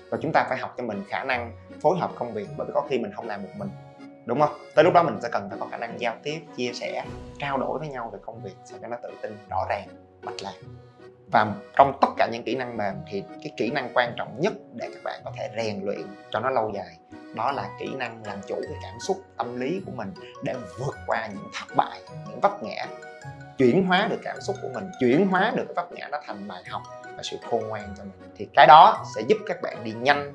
Và 0.10 0.18
chúng 0.22 0.32
ta 0.34 0.46
phải 0.50 0.58
học 0.58 0.74
cho 0.78 0.84
mình 0.84 1.04
khả 1.10 1.24
năng 1.24 1.52
phối 1.82 1.98
hợp 1.98 2.12
công 2.16 2.34
việc, 2.34 2.48
bởi 2.58 2.68
vì 2.68 2.72
có 2.74 2.82
khi 2.90 3.00
mình 3.00 3.12
không 3.16 3.28
làm 3.28 3.44
một 3.44 3.50
mình 3.58 3.70
đúng 4.30 4.40
không? 4.40 4.58
Tới 4.76 4.84
lúc 4.84 4.94
đó 4.94 5.04
mình 5.04 5.18
sẽ 5.22 5.30
cần 5.32 5.50
phải 5.50 5.60
có 5.60 5.68
khả 5.72 5.78
năng 5.78 6.02
giao 6.02 6.16
tiếp, 6.24 6.40
chia 6.56 6.72
sẻ, 6.74 7.04
trao 7.40 7.58
đổi 7.58 7.80
với 7.80 7.88
nhau 7.88 8.10
về 8.14 8.20
công 8.26 8.44
việc 8.44 8.56
sao 8.66 8.80
cho 8.82 8.88
nó 8.88 8.98
tự 9.04 9.10
tin, 9.22 9.38
rõ 9.50 9.66
ràng, 9.70 9.88
mạch 10.22 10.42
lạc. 10.44 10.54
Và 11.32 11.54
trong 11.78 11.98
tất 12.02 12.08
cả 12.18 12.30
những 12.32 12.44
kỹ 12.44 12.56
năng 12.56 12.78
mềm 12.78 12.96
thì 13.08 13.24
cái 13.44 13.52
kỹ 13.58 13.70
năng 13.70 13.90
quan 13.94 14.14
trọng 14.18 14.40
nhất 14.40 14.54
để 14.74 14.90
các 14.94 15.04
bạn 15.04 15.22
có 15.26 15.32
thể 15.38 15.50
rèn 15.58 15.86
luyện 15.86 16.02
cho 16.32 16.40
nó 16.40 16.50
lâu 16.50 16.72
dài, 16.76 16.98
đó 17.36 17.52
là 17.52 17.70
kỹ 17.80 17.90
năng 17.98 18.26
làm 18.26 18.40
chủ 18.48 18.56
cái 18.62 18.78
cảm 18.84 19.00
xúc, 19.00 19.18
tâm 19.38 19.60
lý 19.60 19.82
của 19.86 19.92
mình 19.92 20.14
để 20.44 20.56
vượt 20.80 20.96
qua 21.08 21.28
những 21.28 21.48
thất 21.54 21.76
bại, 21.76 22.02
những 22.30 22.40
vấp 22.40 22.64
ngã. 22.64 22.86
Chuyển 23.58 23.86
hóa 23.86 24.08
được 24.10 24.20
cảm 24.24 24.42
xúc 24.42 24.56
của 24.62 24.70
mình, 24.74 24.92
chuyển 25.00 25.28
hóa 25.28 25.54
được 25.56 25.64
cái 25.68 25.74
vấp 25.76 25.92
ngã 25.92 26.08
đó 26.12 26.22
thành 26.26 26.48
bài 26.48 26.64
học 26.70 26.82
và 27.04 27.24
sự 27.24 27.38
khôn 27.50 27.68
ngoan 27.68 27.94
cho 27.98 28.04
mình. 28.04 28.32
Thì 28.36 28.48
cái 28.56 28.68
đó 28.68 29.06
sẽ 29.16 29.22
giúp 29.28 29.38
các 29.48 29.62
bạn 29.62 29.84
đi 29.84 29.92
nhanh, 29.92 30.34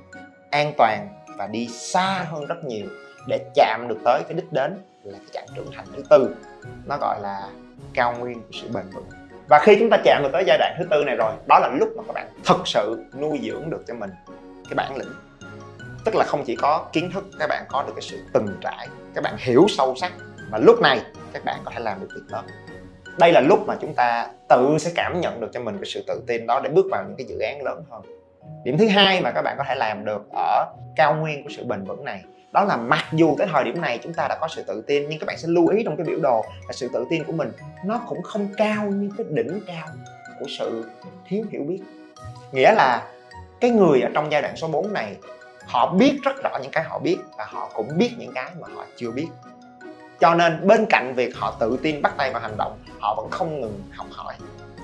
an 0.51 0.73
toàn 0.79 1.09
và 1.39 1.47
đi 1.47 1.69
xa 1.69 2.27
hơn 2.31 2.47
rất 2.47 2.65
nhiều 2.65 2.87
để 3.29 3.45
chạm 3.55 3.89
được 3.89 3.99
tới 4.05 4.23
cái 4.29 4.35
đích 4.35 4.53
đến 4.53 4.79
là 5.05 5.19
cái 5.19 5.29
chặng 5.33 5.47
trưởng 5.55 5.71
thành 5.77 5.87
thứ 5.97 6.03
tư. 6.11 6.35
Nó 6.87 6.97
gọi 7.01 7.21
là 7.21 7.49
cao 7.95 8.15
nguyên 8.19 8.41
của 8.43 8.53
sự 8.53 8.69
bền 8.75 8.85
vững. 8.95 9.07
Và 9.49 9.61
khi 9.63 9.77
chúng 9.81 9.91
ta 9.91 9.97
chạm 10.05 10.23
được 10.23 10.29
tới 10.33 10.45
giai 10.47 10.59
đoạn 10.59 10.75
thứ 10.79 10.85
tư 10.91 11.05
này 11.05 11.17
rồi, 11.17 11.33
đó 11.49 11.59
là 11.59 11.69
lúc 11.81 11.89
mà 11.97 12.03
các 12.07 12.13
bạn 12.13 12.29
thực 12.45 12.67
sự 12.67 13.05
nuôi 13.21 13.41
dưỡng 13.43 13.71
được 13.71 13.85
cho 13.87 13.95
mình 13.95 14.11
cái 14.65 14.75
bản 14.75 14.97
lĩnh. 14.97 15.13
Tức 16.05 16.15
là 16.15 16.25
không 16.29 16.45
chỉ 16.45 16.57
có 16.57 16.89
kiến 16.93 17.11
thức, 17.11 17.25
các 17.39 17.47
bạn 17.47 17.65
có 17.69 17.85
được 17.87 17.93
cái 17.97 18.03
sự 18.03 18.19
từng 18.33 18.47
trải, 18.61 18.89
các 19.15 19.25
bạn 19.25 19.35
hiểu 19.39 19.67
sâu 19.69 19.95
sắc 19.97 20.13
và 20.51 20.59
lúc 20.59 20.81
này 20.81 21.01
các 21.33 21.45
bạn 21.45 21.61
có 21.65 21.71
thể 21.75 21.81
làm 21.81 22.01
được 22.01 22.09
việc 22.15 22.23
đó. 22.31 22.43
đây 23.19 23.33
là 23.33 23.41
lúc 23.41 23.67
mà 23.67 23.77
chúng 23.81 23.95
ta 23.95 24.29
tự 24.49 24.77
sẽ 24.79 24.91
cảm 24.95 25.21
nhận 25.21 25.41
được 25.41 25.49
cho 25.53 25.61
mình 25.61 25.77
cái 25.77 25.87
sự 25.87 26.05
tự 26.07 26.23
tin 26.27 26.47
đó 26.47 26.61
để 26.61 26.71
bước 26.71 26.87
vào 26.91 27.05
những 27.05 27.17
cái 27.17 27.27
dự 27.27 27.39
án 27.39 27.63
lớn 27.63 27.85
hơn. 27.91 28.03
Điểm 28.65 28.79
thứ 28.79 28.89
hai 28.89 29.21
mà 29.21 29.31
các 29.31 29.43
bạn 29.43 29.55
có 29.59 29.65
thể 29.69 29.75
làm 29.75 30.05
được 30.05 30.23
ở 30.33 30.67
cao 30.97 31.15
nguyên 31.15 31.43
của 31.43 31.51
sự 31.57 31.65
bền 31.65 31.85
vững 31.85 32.05
này 32.05 32.25
đó 32.55 32.65
là 32.65 32.77
mặc 32.77 33.05
dù 33.13 33.35
tới 33.39 33.47
thời 33.53 33.65
điểm 33.65 33.81
này 33.81 33.99
chúng 34.03 34.15
ta 34.15 34.29
đã 34.29 34.39
có 34.41 34.49
sự 34.49 34.63
tự 34.63 34.85
tin, 34.87 35.09
nhưng 35.09 35.19
các 35.19 35.27
bạn 35.27 35.39
sẽ 35.39 35.49
lưu 35.49 35.69
ý 35.69 35.83
trong 35.85 35.97
cái 35.97 36.07
biểu 36.07 36.19
đồ 36.23 36.45
là 36.67 36.73
sự 36.73 36.89
tự 36.93 37.05
tin 37.11 37.25
của 37.25 37.33
mình 37.33 37.53
nó 37.85 38.01
cũng 38.09 38.23
không 38.23 38.49
cao 38.57 38.87
như 38.87 39.11
cái 39.19 39.27
đỉnh 39.31 39.61
cao 39.67 39.89
của 40.41 40.47
sự 40.59 40.85
thiếu 41.29 41.45
hiểu 41.51 41.63
biết. 41.69 41.81
Nghĩa 42.53 42.75
là 42.75 43.09
cái 43.61 43.71
người 43.71 44.01
ở 44.01 44.11
trong 44.15 44.33
giai 44.33 44.43
đoạn 44.43 44.57
số 44.57 44.69
4 44.69 44.93
này, 44.93 45.17
họ 45.67 45.93
biết 45.93 46.19
rất 46.23 46.43
rõ 46.43 46.59
những 46.63 46.73
cái 46.73 46.85
họ 46.85 46.99
biết 46.99 47.19
và 47.39 47.47
họ 47.49 47.71
cũng 47.75 47.89
biết 47.99 48.11
những 48.19 48.33
cái 48.35 48.51
mà 48.61 48.69
họ 48.75 48.85
chưa 48.97 49.11
biết. 49.11 49.29
Cho 50.21 50.35
nên 50.35 50.67
bên 50.67 50.87
cạnh 50.91 51.13
việc 51.17 51.37
họ 51.37 51.57
tự 51.61 51.79
tin 51.83 52.03
bắt 52.03 52.15
tay 52.17 52.33
vào 52.33 52.43
hành 52.43 52.57
động, 52.59 52.79
họ 53.01 53.15
vẫn 53.17 53.31
không 53.31 53.61
ngừng 53.61 53.83
học 53.93 54.07
hỏi. 54.11 54.35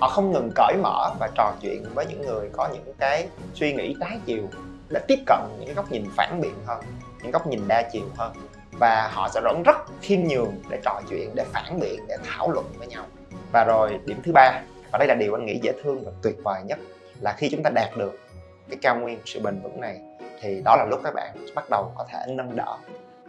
Họ 0.01 0.09
không 0.09 0.33
ngừng 0.33 0.51
cởi 0.55 0.77
mở 0.83 1.11
và 1.21 1.29
trò 1.35 1.53
chuyện 1.63 1.85
với 1.95 2.07
những 2.07 2.21
người 2.21 2.49
có 2.53 2.69
những 2.73 2.95
cái 2.99 3.29
suy 3.55 3.73
nghĩ 3.73 3.97
trái 4.01 4.19
chiều 4.27 4.49
để 4.89 5.01
tiếp 5.09 5.19
cận 5.27 5.39
những 5.61 5.75
góc 5.75 5.93
nhìn 5.93 6.05
phản 6.17 6.41
biện 6.41 6.55
hơn 6.67 6.81
những 7.23 7.33
góc 7.33 7.47
nhìn 7.47 7.69
đa 7.69 7.89
chiều 7.93 8.05
hơn. 8.17 8.33
Và 8.73 9.11
họ 9.13 9.29
sẽ 9.35 9.41
vẫn 9.45 9.63
rất 9.63 9.77
khiêm 10.01 10.21
nhường 10.23 10.55
để 10.71 10.79
trò 10.85 11.01
chuyện, 11.09 11.31
để 11.35 11.45
phản 11.53 11.81
biện, 11.81 12.05
để 12.09 12.17
thảo 12.25 12.51
luận 12.51 12.67
với 12.79 12.87
nhau. 12.87 13.05
Và 13.53 13.65
rồi 13.65 14.01
điểm 14.05 14.21
thứ 14.25 14.33
ba, 14.33 14.63
và 14.93 14.99
đây 14.99 15.09
là 15.09 15.15
điều 15.15 15.35
anh 15.35 15.47
nghĩ 15.47 15.59
dễ 15.63 15.73
thương 15.83 16.05
và 16.05 16.13
tuyệt 16.23 16.37
vời 16.45 16.63
nhất, 16.65 16.79
là 17.21 17.35
khi 17.39 17.49
chúng 17.51 17.63
ta 17.63 17.71
đạt 17.75 17.97
được 17.97 18.21
cái 18.69 18.79
cao 18.83 18.97
nguyên 18.97 19.19
sự 19.25 19.41
bền 19.41 19.61
vững 19.63 19.81
này, 19.81 20.01
thì 20.41 20.63
đó 20.65 20.77
là 20.77 20.87
lúc 20.91 21.01
các 21.05 21.15
bạn 21.15 21.37
bắt 21.55 21.65
đầu 21.71 21.93
có 21.97 22.07
thể 22.13 22.19
nâng 22.29 22.57
đỡ 22.57 22.77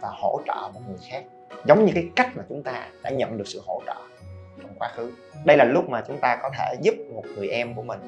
và 0.00 0.08
hỗ 0.12 0.40
trợ 0.46 0.70
một 0.74 0.80
người 0.88 0.98
khác. 1.10 1.24
Giống 1.66 1.84
như 1.84 1.92
cái 1.94 2.08
cách 2.16 2.28
mà 2.34 2.42
chúng 2.48 2.62
ta 2.62 2.88
đã 3.02 3.10
nhận 3.10 3.38
được 3.38 3.46
sự 3.46 3.62
hỗ 3.66 3.82
trợ 3.86 3.96
trong 4.62 4.74
quá 4.78 4.90
khứ. 4.96 5.12
Đây 5.44 5.56
là 5.56 5.64
lúc 5.64 5.88
mà 5.88 6.02
chúng 6.06 6.18
ta 6.18 6.36
có 6.42 6.50
thể 6.58 6.74
giúp 6.80 6.94
một 7.14 7.24
người 7.36 7.48
em 7.48 7.74
của 7.74 7.82
mình, 7.82 8.00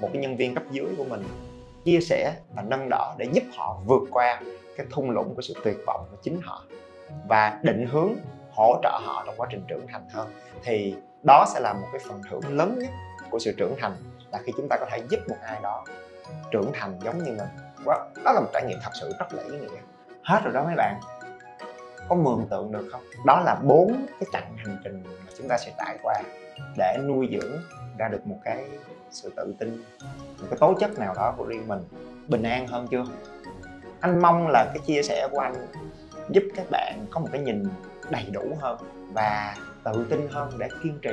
một 0.00 0.10
cái 0.12 0.22
nhân 0.22 0.36
viên 0.36 0.54
cấp 0.54 0.64
dưới 0.70 0.86
của 0.98 1.04
mình 1.04 1.24
chia 1.84 2.00
sẻ 2.00 2.34
và 2.54 2.62
nâng 2.62 2.88
đỡ 2.88 3.14
để 3.18 3.26
giúp 3.32 3.44
họ 3.56 3.78
vượt 3.86 4.02
qua 4.10 4.40
cái 4.76 4.86
thung 4.90 5.10
lũng 5.10 5.34
của 5.34 5.42
sự 5.42 5.54
tuyệt 5.64 5.76
vọng 5.86 6.06
của 6.10 6.16
chính 6.22 6.40
họ 6.42 6.64
và 7.28 7.58
định 7.62 7.86
hướng 7.86 8.12
hỗ 8.50 8.80
trợ 8.82 9.00
họ 9.04 9.22
trong 9.26 9.34
quá 9.36 9.48
trình 9.50 9.64
trưởng 9.68 9.86
thành 9.86 10.08
hơn. 10.10 10.28
Thì 10.62 10.94
đó 11.26 11.44
sẽ 11.54 11.60
là 11.60 11.72
một 11.72 11.88
cái 11.92 12.00
phần 12.08 12.20
thưởng 12.30 12.40
lớn 12.48 12.78
nhất 12.78 12.90
của 13.30 13.38
sự 13.38 13.54
trưởng 13.58 13.74
thành 13.78 13.92
là 14.32 14.38
khi 14.44 14.52
chúng 14.56 14.66
ta 14.70 14.76
có 14.80 14.86
thể 14.90 14.98
giúp 15.10 15.20
một 15.28 15.36
ai 15.42 15.60
đó 15.62 15.84
trưởng 16.50 16.70
thành 16.74 16.98
giống 17.04 17.18
như 17.18 17.30
mình. 17.30 17.48
Wow, 17.84 18.04
đó 18.24 18.32
là 18.32 18.40
một 18.40 18.50
trải 18.52 18.64
nghiệm 18.66 18.78
thật 18.82 18.90
sự 19.00 19.12
rất 19.18 19.34
là 19.34 19.42
ý 19.42 19.58
nghĩa. 19.58 19.80
Hết 20.22 20.40
rồi 20.44 20.54
đó 20.54 20.64
mấy 20.64 20.74
bạn. 20.76 21.00
Có 22.08 22.14
mường 22.14 22.46
tượng 22.50 22.72
được 22.72 22.88
không? 22.92 23.02
Đó 23.26 23.40
là 23.44 23.54
bốn 23.62 24.06
cái 24.20 24.28
chặng 24.32 24.56
hành 24.56 24.78
trình 24.84 25.02
mà 25.04 25.32
chúng 25.38 25.48
ta 25.48 25.56
sẽ 25.58 25.72
trải 25.78 25.98
qua 26.02 26.14
để 26.76 26.98
nuôi 27.08 27.28
dưỡng 27.32 27.52
ra 27.98 28.08
được 28.08 28.26
một 28.26 28.38
cái 28.44 28.64
sự 29.12 29.32
tự 29.36 29.54
tin, 29.58 29.82
một 30.40 30.46
cái 30.50 30.58
tố 30.60 30.74
chất 30.80 30.98
nào 30.98 31.14
đó 31.14 31.34
của 31.36 31.44
riêng 31.44 31.68
mình. 31.68 31.80
Bình 32.28 32.42
an 32.42 32.66
hơn 32.66 32.86
chưa? 32.90 33.04
Anh 34.00 34.22
mong 34.22 34.48
là 34.48 34.64
cái 34.74 34.78
chia 34.86 35.02
sẻ 35.02 35.28
của 35.30 35.38
anh 35.38 35.54
giúp 36.30 36.42
các 36.56 36.66
bạn 36.70 37.06
có 37.10 37.20
một 37.20 37.28
cái 37.32 37.40
nhìn 37.40 37.64
đầy 38.10 38.24
đủ 38.32 38.56
hơn 38.60 38.78
và 39.12 39.56
tự 39.84 40.06
tin 40.10 40.28
hơn 40.30 40.50
để 40.58 40.68
kiên 40.82 40.98
trì 41.02 41.10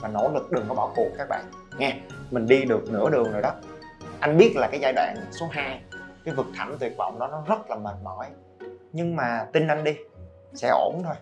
và 0.00 0.08
nỗ 0.08 0.30
lực, 0.34 0.52
đừng 0.52 0.64
có 0.68 0.74
bỏ 0.74 0.92
cuộc 0.96 1.08
các 1.18 1.28
bạn. 1.28 1.44
Nghe, 1.78 1.96
mình 2.30 2.46
đi 2.46 2.64
được 2.64 2.90
nửa 2.90 3.10
đường 3.10 3.32
rồi 3.32 3.42
đó. 3.42 3.52
Anh 4.20 4.36
biết 4.36 4.52
là 4.56 4.68
cái 4.70 4.80
giai 4.80 4.92
đoạn 4.92 5.16
số 5.30 5.46
2 5.50 5.80
cái 6.24 6.34
vực 6.34 6.46
thẳm 6.56 6.76
tuyệt 6.78 6.96
vọng 6.98 7.18
đó 7.18 7.28
nó 7.28 7.44
rất 7.46 7.70
là 7.70 7.76
mệt 7.76 7.94
mỏi. 8.02 8.26
Nhưng 8.92 9.16
mà 9.16 9.46
tin 9.52 9.68
anh 9.68 9.84
đi, 9.84 9.96
sẽ 10.54 10.68
ổn 10.68 11.02
thôi. 11.04 11.14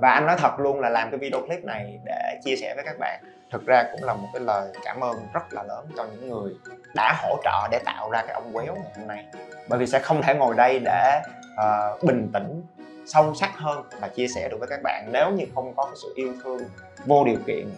Và 0.00 0.10
anh 0.10 0.26
nói 0.26 0.36
thật 0.38 0.60
luôn 0.60 0.80
là 0.80 0.88
làm 0.88 1.10
cái 1.10 1.18
video 1.18 1.40
clip 1.40 1.64
này 1.64 1.98
để 2.04 2.40
chia 2.44 2.56
sẻ 2.56 2.74
với 2.74 2.84
các 2.84 2.98
bạn 2.98 3.24
thực 3.50 3.66
ra 3.66 3.84
cũng 3.92 4.04
là 4.04 4.14
một 4.14 4.28
cái 4.32 4.42
lời 4.42 4.72
cảm 4.84 5.00
ơn 5.00 5.16
rất 5.32 5.52
là 5.52 5.62
lớn 5.62 5.86
cho 5.96 6.04
những 6.04 6.30
người 6.30 6.54
đã 6.94 7.20
hỗ 7.22 7.36
trợ 7.44 7.68
để 7.70 7.78
tạo 7.84 8.10
ra 8.10 8.22
cái 8.26 8.34
ông 8.34 8.52
quéo 8.52 8.74
ngày 8.74 8.92
hôm 8.98 9.06
nay. 9.06 9.24
Bởi 9.68 9.78
vì 9.78 9.86
sẽ 9.86 9.98
không 9.98 10.22
thể 10.22 10.34
ngồi 10.34 10.54
đây 10.54 10.78
để 10.78 11.20
uh, 11.52 12.02
bình 12.04 12.30
tĩnh 12.32 12.62
sâu 13.06 13.34
sắc 13.34 13.50
hơn 13.56 13.84
và 14.00 14.08
chia 14.08 14.28
sẻ 14.28 14.48
được 14.48 14.56
với 14.60 14.68
các 14.68 14.80
bạn 14.84 15.08
nếu 15.12 15.30
như 15.30 15.44
không 15.54 15.74
có 15.76 15.84
cái 15.84 15.94
sự 16.02 16.12
yêu 16.16 16.34
thương 16.44 16.60
vô 17.06 17.24
điều 17.24 17.38
kiện 17.46 17.70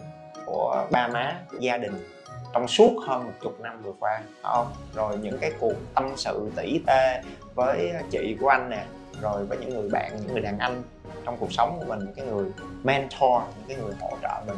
của 0.45 0.87
ba 0.91 1.07
má 1.07 1.35
của 1.51 1.57
gia 1.59 1.77
đình 1.77 2.07
trong 2.53 2.67
suốt 2.67 2.91
hơn 3.07 3.23
một 3.23 3.33
chục 3.41 3.59
năm 3.59 3.81
vừa 3.83 3.93
qua 3.99 4.21
không? 4.43 4.73
Rồi 4.95 5.17
những 5.17 5.37
cái 5.41 5.51
cuộc 5.59 5.73
tâm 5.95 6.13
sự 6.15 6.51
tỉ 6.55 6.81
tê 6.87 7.21
với 7.55 7.93
chị 8.11 8.37
của 8.41 8.49
anh 8.49 8.69
nè 8.69 8.83
rồi 9.21 9.45
với 9.45 9.57
những 9.57 9.69
người 9.69 9.89
bạn 9.89 10.11
những 10.21 10.33
người 10.33 10.41
đàn 10.41 10.57
anh 10.57 10.83
trong 11.25 11.37
cuộc 11.37 11.51
sống 11.51 11.77
của 11.79 11.85
mình 11.85 11.99
những 11.99 12.13
cái 12.13 12.25
người 12.25 12.45
mentor 12.83 13.41
những 13.57 13.67
cái 13.67 13.77
người 13.77 13.93
hỗ 14.01 14.17
trợ 14.21 14.41
mình 14.47 14.57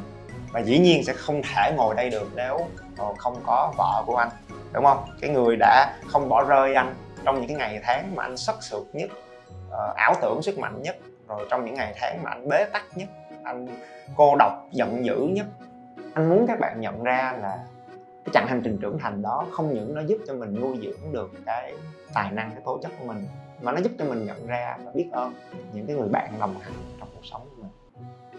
và 0.53 0.59
dĩ 0.59 0.79
nhiên 0.79 1.03
sẽ 1.03 1.13
không 1.13 1.41
thể 1.43 1.73
ngồi 1.77 1.95
đây 1.95 2.09
được 2.09 2.31
nếu 2.35 2.59
không 3.17 3.35
có 3.45 3.73
vợ 3.77 4.03
của 4.05 4.15
anh, 4.15 4.29
đúng 4.73 4.83
không? 4.83 5.05
Cái 5.21 5.29
người 5.29 5.55
đã 5.55 5.95
không 6.07 6.29
bỏ 6.29 6.43
rơi 6.43 6.73
anh 6.73 6.93
trong 7.25 7.35
những 7.35 7.47
cái 7.47 7.57
ngày 7.57 7.81
tháng 7.83 8.15
mà 8.15 8.23
anh 8.23 8.37
sất 8.37 8.55
sượt 8.63 8.83
nhất 8.93 9.09
ờ, 9.69 9.93
ảo 9.95 10.15
tưởng 10.21 10.41
sức 10.41 10.57
mạnh 10.57 10.81
nhất, 10.81 10.95
rồi 11.27 11.47
trong 11.49 11.65
những 11.65 11.75
ngày 11.75 11.93
tháng 11.99 12.23
mà 12.23 12.29
anh 12.29 12.49
bế 12.49 12.65
tắc 12.65 12.83
nhất, 12.95 13.09
anh 13.43 13.67
cô 14.15 14.35
độc 14.39 14.67
giận 14.71 15.05
dữ 15.05 15.17
nhất, 15.17 15.45
anh 16.13 16.29
muốn 16.29 16.47
các 16.47 16.59
bạn 16.59 16.81
nhận 16.81 17.03
ra 17.03 17.37
là 17.41 17.59
cái 18.25 18.33
chặng 18.33 18.47
hành 18.47 18.61
trình 18.63 18.77
trưởng 18.81 18.99
thành 18.99 19.21
đó 19.21 19.45
không 19.51 19.73
những 19.73 19.95
nó 19.95 20.01
giúp 20.01 20.17
cho 20.27 20.33
mình 20.33 20.61
nuôi 20.61 20.79
dưỡng 20.83 21.11
được 21.11 21.31
cái 21.45 21.73
tài 22.13 22.31
năng, 22.31 22.51
cái 22.51 22.61
tố 22.65 22.79
chất 22.81 22.91
của 22.99 23.05
mình, 23.05 23.27
mà 23.61 23.71
nó 23.71 23.81
giúp 23.81 23.91
cho 23.99 24.05
mình 24.05 24.25
nhận 24.25 24.47
ra 24.47 24.77
và 24.83 24.91
biết 24.91 25.09
ơn 25.11 25.33
những 25.73 25.87
cái 25.87 25.95
người 25.95 26.09
bạn 26.09 26.33
đồng 26.39 26.59
hành 26.59 26.73
trong 26.99 27.09
cuộc 27.15 27.25
sống 27.31 27.41
của 27.41 27.63
mình. 27.63 27.71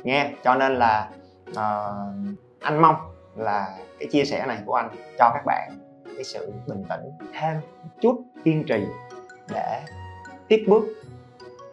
Nghe 0.04 0.30
cho 0.44 0.54
nên 0.54 0.74
là 0.74 1.08
uh, 1.50 2.36
anh 2.60 2.82
mong 2.82 2.96
là 3.36 3.76
cái 3.98 4.08
chia 4.08 4.24
sẻ 4.24 4.44
này 4.46 4.58
của 4.66 4.74
anh 4.74 4.88
cho 5.18 5.30
các 5.34 5.42
bạn 5.46 5.78
cái 6.14 6.24
sự 6.24 6.52
bình 6.66 6.84
tĩnh 6.88 7.10
thêm 7.40 7.56
chút 8.00 8.22
kiên 8.44 8.64
trì 8.64 8.84
để 9.52 9.80
tiếp 10.48 10.64
bước 10.68 10.84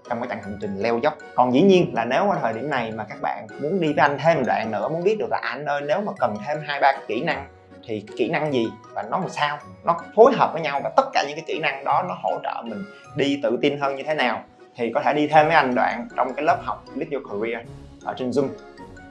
trong 0.10 0.19
cái 0.19 0.29
chặng 0.29 0.43
hành 0.43 0.57
trình 0.62 0.77
leo 0.77 0.99
dốc. 1.03 1.13
Còn 1.36 1.53
dĩ 1.53 1.62
nhiên 1.62 1.91
là 1.93 2.05
nếu 2.05 2.25
qua 2.25 2.38
thời 2.41 2.53
điểm 2.53 2.69
này 2.69 2.91
mà 2.91 3.03
các 3.03 3.17
bạn 3.21 3.47
muốn 3.62 3.79
đi 3.81 3.93
với 3.93 4.01
anh 4.01 4.17
thêm 4.19 4.38
một 4.38 4.43
đoạn 4.47 4.71
nữa 4.71 4.89
muốn 4.89 5.03
biết 5.03 5.15
được 5.19 5.27
là 5.31 5.39
anh 5.43 5.65
ơi 5.65 5.81
nếu 5.88 6.01
mà 6.01 6.12
cần 6.19 6.36
thêm 6.45 6.57
hai 6.65 6.79
ba 6.81 6.93
kỹ 7.07 7.23
năng 7.23 7.47
thì 7.84 8.05
kỹ 8.17 8.29
năng 8.29 8.53
gì 8.53 8.71
và 8.93 9.03
nó 9.03 9.19
làm 9.19 9.29
sao? 9.29 9.57
Nó 9.84 9.97
phối 10.15 10.34
hợp 10.34 10.53
với 10.53 10.62
nhau 10.62 10.81
và 10.84 10.91
tất 10.97 11.05
cả 11.13 11.23
những 11.27 11.36
cái 11.36 11.45
kỹ 11.47 11.60
năng 11.60 11.84
đó 11.84 12.03
nó 12.07 12.17
hỗ 12.21 12.39
trợ 12.43 12.62
mình 12.65 12.84
đi 13.15 13.39
tự 13.43 13.57
tin 13.62 13.79
hơn 13.79 13.95
như 13.95 14.03
thế 14.03 14.15
nào? 14.15 14.43
Thì 14.75 14.91
có 14.95 15.01
thể 15.05 15.13
đi 15.13 15.27
thêm 15.27 15.45
với 15.45 15.55
anh 15.55 15.75
đoạn 15.75 16.07
trong 16.15 16.34
cái 16.34 16.45
lớp 16.45 16.60
học 16.63 16.84
Lead 16.95 17.12
Your 17.12 17.25
Career 17.31 17.67
ở 18.05 18.13
trên 18.17 18.29
Zoom 18.29 18.47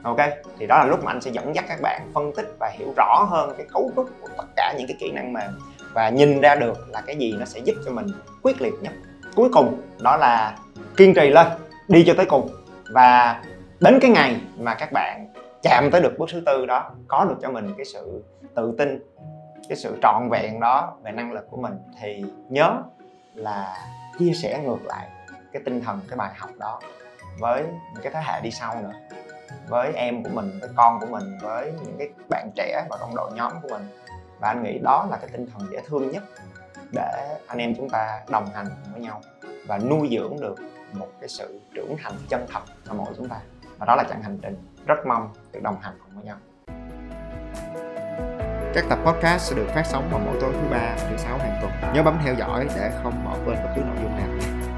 ok, 0.03 0.17
thì 0.59 0.67
đó 0.67 0.77
là 0.77 0.85
lúc 0.85 1.03
mà 1.03 1.11
anh 1.11 1.21
sẽ 1.21 1.31
dẫn 1.31 1.55
dắt 1.55 1.65
các 1.67 1.81
bạn 1.81 2.11
phân 2.13 2.31
tích 2.35 2.55
và 2.59 2.71
hiểu 2.73 2.93
rõ 2.97 3.25
hơn 3.29 3.53
cái 3.57 3.65
cấu 3.73 3.91
trúc 3.95 4.09
của 4.21 4.27
tất 4.37 4.45
cả 4.55 4.73
những 4.77 4.87
cái 4.87 4.97
kỹ 4.99 5.11
năng 5.11 5.33
mềm 5.33 5.51
và 5.93 6.09
nhìn 6.09 6.41
ra 6.41 6.55
được 6.55 6.89
là 6.89 7.01
cái 7.01 7.15
gì 7.15 7.35
nó 7.39 7.45
sẽ 7.45 7.59
giúp 7.59 7.75
cho 7.85 7.91
mình 7.91 8.07
quyết 8.41 8.61
liệt 8.61 8.73
nhất. 8.81 8.93
Cuối 9.35 9.49
cùng, 9.53 9.81
đó 9.99 10.17
là 10.17 10.57
kiên 10.97 11.13
trì 11.13 11.29
lên, 11.29 11.47
đi 11.87 12.03
cho 12.07 12.13
tới 12.17 12.25
cùng. 12.25 12.49
Và 12.93 13.41
đến 13.79 13.99
cái 14.01 14.11
ngày 14.11 14.41
mà 14.59 14.75
các 14.75 14.89
bạn 14.93 15.27
chạm 15.63 15.89
tới 15.91 16.01
được 16.01 16.15
bước 16.17 16.29
thứ 16.31 16.41
tư 16.45 16.65
đó, 16.65 16.91
có 17.07 17.25
được 17.25 17.35
cho 17.41 17.51
mình 17.51 17.73
cái 17.77 17.85
sự 17.85 18.23
tự 18.55 18.75
tin, 18.77 18.99
cái 19.69 19.77
sự 19.77 19.97
trọn 20.01 20.29
vẹn 20.31 20.59
đó 20.59 20.93
về 21.03 21.11
năng 21.11 21.31
lực 21.31 21.47
của 21.49 21.57
mình, 21.57 21.73
thì 22.01 22.23
nhớ 22.49 22.77
là 23.35 23.77
chia 24.19 24.33
sẻ 24.33 24.59
ngược 24.63 24.85
lại 24.85 25.07
cái 25.53 25.61
tinh 25.65 25.81
thần, 25.81 25.99
cái 26.09 26.17
bài 26.17 26.31
học 26.37 26.49
đó 26.57 26.79
với 27.39 27.63
những 27.63 28.03
cái 28.03 28.11
thế 28.13 28.21
hệ 28.25 28.41
đi 28.41 28.51
sau 28.51 28.75
nữa 28.81 28.93
với 29.67 29.93
em 29.93 30.23
của 30.23 30.29
mình, 30.33 30.59
với 30.61 30.69
con 30.75 30.99
của 30.99 31.05
mình, 31.05 31.37
với 31.41 31.73
những 31.85 31.95
cái 31.99 32.09
bạn 32.29 32.49
trẻ 32.55 32.85
và 32.89 32.97
trong 32.99 33.15
đội 33.15 33.31
nhóm 33.35 33.51
của 33.61 33.69
mình. 33.71 33.87
Và 34.39 34.47
anh 34.47 34.63
nghĩ 34.63 34.79
đó 34.83 35.07
là 35.11 35.17
cái 35.17 35.29
tinh 35.33 35.45
thần 35.53 35.67
dễ 35.71 35.81
thương 35.87 36.11
nhất 36.11 36.23
để 36.93 37.37
anh 37.47 37.57
em 37.57 37.75
chúng 37.77 37.89
ta 37.89 38.19
đồng 38.29 38.45
hành 38.53 38.67
với 38.93 39.01
nhau 39.01 39.21
và 39.67 39.77
nuôi 39.77 40.09
dưỡng 40.11 40.39
được 40.41 40.55
một 40.93 41.07
cái 41.19 41.29
sự 41.29 41.59
trưởng 41.75 41.95
thành 42.03 42.13
chân 42.29 42.45
thật 42.53 42.61
ở 42.87 42.93
mỗi 42.93 43.13
chúng 43.17 43.29
ta. 43.29 43.39
Và 43.77 43.85
đó 43.85 43.95
là 43.95 44.03
chặng 44.09 44.23
hành 44.23 44.37
trình 44.41 44.55
rất 44.85 45.05
mong 45.07 45.33
được 45.53 45.59
đồng 45.63 45.77
hành 45.81 45.93
cùng 46.03 46.15
với 46.15 46.25
nhau. 46.25 46.37
Các 48.73 48.85
tập 48.89 48.99
podcast 49.05 49.49
sẽ 49.49 49.55
được 49.55 49.67
phát 49.75 49.83
sóng 49.85 50.09
vào 50.11 50.19
mỗi 50.25 50.37
tối 50.41 50.53
thứ 50.53 50.67
ba 50.71 50.95
và 50.97 51.07
thứ 51.09 51.17
sáu 51.17 51.37
hàng 51.37 51.59
tuần. 51.61 51.93
Nhớ 51.93 52.03
bấm 52.03 52.19
theo 52.23 52.33
dõi 52.33 52.67
để 52.75 52.91
không 53.03 53.25
bỏ 53.25 53.35
quên 53.45 53.57
bất 53.63 53.69
cứ 53.75 53.81
nội 53.81 53.95
dung 54.03 54.17
nào. 54.17 54.27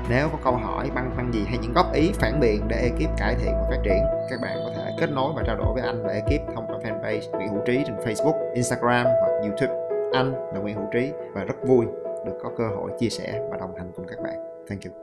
Nếu 0.10 0.30
có 0.32 0.38
câu 0.44 0.56
hỏi, 0.56 0.92
băn 0.96 1.12
khoăn 1.16 1.32
gì 1.32 1.46
hay 1.48 1.58
những 1.58 1.74
góp 1.74 1.94
ý, 1.94 2.12
phản 2.14 2.40
biện 2.40 2.68
để 2.68 2.76
ekip 2.76 3.18
cải 3.18 3.36
thiện 3.36 3.54
và 3.54 3.68
phát 3.70 3.78
triển, 3.84 4.04
các 4.30 4.42
bạn 4.42 4.58
có 4.66 4.73
thể 4.98 5.08
kết 5.08 5.14
nối 5.14 5.34
và 5.36 5.44
trao 5.48 5.56
đổi 5.56 5.74
với 5.74 5.84
anh 5.84 6.04
và 6.04 6.14
ekip 6.14 6.56
thông 6.56 6.68
qua 6.68 6.78
fanpage 6.78 7.32
Nguyễn 7.32 7.50
Hữu 7.50 7.62
Trí 7.66 7.84
trên 7.86 7.96
Facebook, 7.96 8.54
Instagram 8.54 9.06
hoặc 9.06 9.32
YouTube 9.42 9.74
anh 10.14 10.34
là 10.54 10.60
Nguyễn 10.60 10.76
Hữu 10.76 10.86
Trí 10.92 11.12
và 11.34 11.44
rất 11.44 11.56
vui 11.68 11.86
được 12.26 12.38
có 12.44 12.52
cơ 12.58 12.68
hội 12.68 12.92
chia 13.00 13.10
sẻ 13.10 13.42
và 13.52 13.58
đồng 13.58 13.76
hành 13.76 13.92
cùng 13.96 14.06
các 14.08 14.20
bạn. 14.24 14.36
Thank 14.70 14.82
you. 14.86 15.03